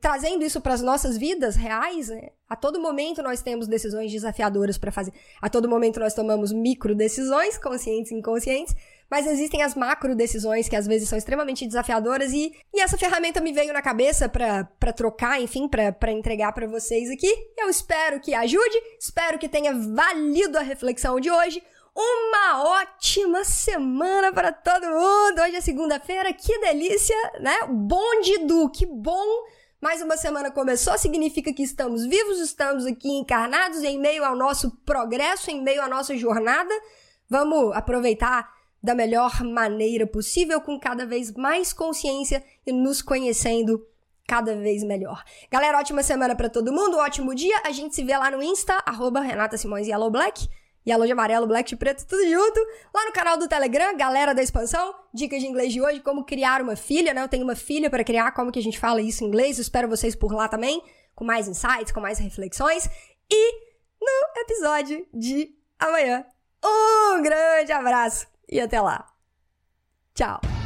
trazendo 0.00 0.42
isso 0.42 0.60
para 0.60 0.72
as 0.72 0.80
nossas 0.80 1.18
vidas 1.18 1.54
reais, 1.54 2.08
né? 2.08 2.30
A 2.48 2.56
todo 2.56 2.80
momento 2.80 3.22
nós 3.22 3.42
temos 3.42 3.68
decisões 3.68 4.10
desafiadoras 4.10 4.78
para 4.78 4.90
fazer. 4.90 5.12
A 5.40 5.50
todo 5.50 5.68
momento 5.68 6.00
nós 6.00 6.14
tomamos 6.14 6.50
micro 6.50 6.94
decisões, 6.94 7.58
conscientes 7.58 8.10
e 8.10 8.14
inconscientes, 8.14 8.74
mas 9.10 9.26
existem 9.26 9.62
as 9.62 9.74
macro 9.74 10.16
decisões 10.16 10.66
que 10.66 10.74
às 10.74 10.86
vezes 10.86 11.10
são 11.10 11.18
extremamente 11.18 11.66
desafiadoras 11.66 12.32
e, 12.32 12.50
e 12.74 12.80
essa 12.80 12.96
ferramenta 12.96 13.38
me 13.38 13.52
veio 13.52 13.72
na 13.74 13.82
cabeça 13.82 14.30
para 14.30 14.92
trocar, 14.96 15.40
enfim, 15.42 15.68
para 15.68 16.10
entregar 16.10 16.52
para 16.52 16.66
vocês 16.66 17.10
aqui. 17.10 17.30
Eu 17.56 17.68
espero 17.68 18.18
que 18.18 18.34
ajude, 18.34 18.82
espero 18.98 19.38
que 19.38 19.48
tenha 19.48 19.74
valido 19.74 20.56
a 20.56 20.62
reflexão 20.62 21.20
de 21.20 21.30
hoje. 21.30 21.62
Uma 21.94 22.62
ótima 22.80 23.44
semana 23.44 24.32
para 24.32 24.52
todo 24.52 24.86
mundo! 24.86 25.40
Hoje 25.42 25.56
é 25.56 25.60
segunda-feira, 25.60 26.32
que 26.32 26.58
delícia, 26.60 27.16
né? 27.40 27.56
Bom 27.68 28.20
de 28.20 28.38
Du, 28.38 28.70
que 28.70 28.86
bom! 28.86 29.26
Mais 29.80 30.02
uma 30.02 30.16
semana 30.16 30.50
começou, 30.50 30.98
significa 30.98 31.52
que 31.52 31.62
estamos 31.62 32.04
vivos, 32.04 32.40
estamos 32.40 32.84
aqui 32.84 33.08
encarnados 33.10 33.82
em 33.82 33.98
meio 33.98 34.24
ao 34.24 34.36
nosso 34.36 34.70
progresso, 34.84 35.50
em 35.50 35.62
meio 35.62 35.82
à 35.82 35.88
nossa 35.88 36.16
jornada. 36.16 36.72
Vamos 37.28 37.74
aproveitar 37.74 38.52
da 38.82 38.94
melhor 38.94 39.42
maneira 39.42 40.06
possível, 40.06 40.60
com 40.60 40.78
cada 40.78 41.06
vez 41.06 41.32
mais 41.32 41.72
consciência 41.72 42.44
e 42.66 42.72
nos 42.72 43.02
conhecendo 43.02 43.84
cada 44.26 44.54
vez 44.56 44.84
melhor. 44.84 45.24
Galera, 45.50 45.78
ótima 45.78 46.02
semana 46.02 46.36
para 46.36 46.50
todo 46.50 46.72
mundo, 46.72 46.98
ótimo 46.98 47.34
dia. 47.34 47.60
A 47.64 47.70
gente 47.70 47.94
se 47.94 48.04
vê 48.04 48.16
lá 48.16 48.30
no 48.30 48.42
Insta, 48.42 48.82
arroba 48.84 49.20
Renata 49.20 49.56
Simões 49.56 49.86
Yellow 49.86 50.10
Black 50.10 50.48
e 50.86 51.06
de 51.06 51.12
amarelo, 51.12 51.46
black 51.46 51.68
de 51.68 51.76
preto, 51.76 52.06
tudo 52.06 52.22
junto. 52.22 52.60
Lá 52.94 53.04
no 53.04 53.12
canal 53.12 53.36
do 53.36 53.46
Telegram, 53.46 53.96
galera 53.96 54.34
da 54.34 54.42
expansão, 54.42 54.94
dicas 55.12 55.40
de 55.40 55.46
inglês 55.46 55.72
de 55.72 55.80
hoje, 55.82 56.00
como 56.00 56.24
criar 56.24 56.62
uma 56.62 56.76
filha, 56.76 57.12
né? 57.12 57.22
Eu 57.22 57.28
tenho 57.28 57.44
uma 57.44 57.56
filha 57.56 57.90
para 57.90 58.02
criar, 58.02 58.32
como 58.32 58.50
que 58.50 58.58
a 58.58 58.62
gente 58.62 58.78
fala 58.78 59.00
isso 59.00 59.22
em 59.22 59.26
inglês. 59.26 59.58
Eu 59.58 59.62
espero 59.62 59.88
vocês 59.88 60.14
por 60.16 60.32
lá 60.32 60.48
também, 60.48 60.82
com 61.14 61.24
mais 61.24 61.46
insights, 61.46 61.92
com 61.92 62.00
mais 62.00 62.18
reflexões. 62.18 62.88
E 63.30 63.52
no 64.00 64.40
episódio 64.42 65.06
de 65.12 65.54
amanhã. 65.78 66.24
Um 66.64 67.22
grande 67.22 67.72
abraço 67.72 68.26
e 68.48 68.60
até 68.60 68.80
lá. 68.80 69.06
Tchau. 70.14 70.57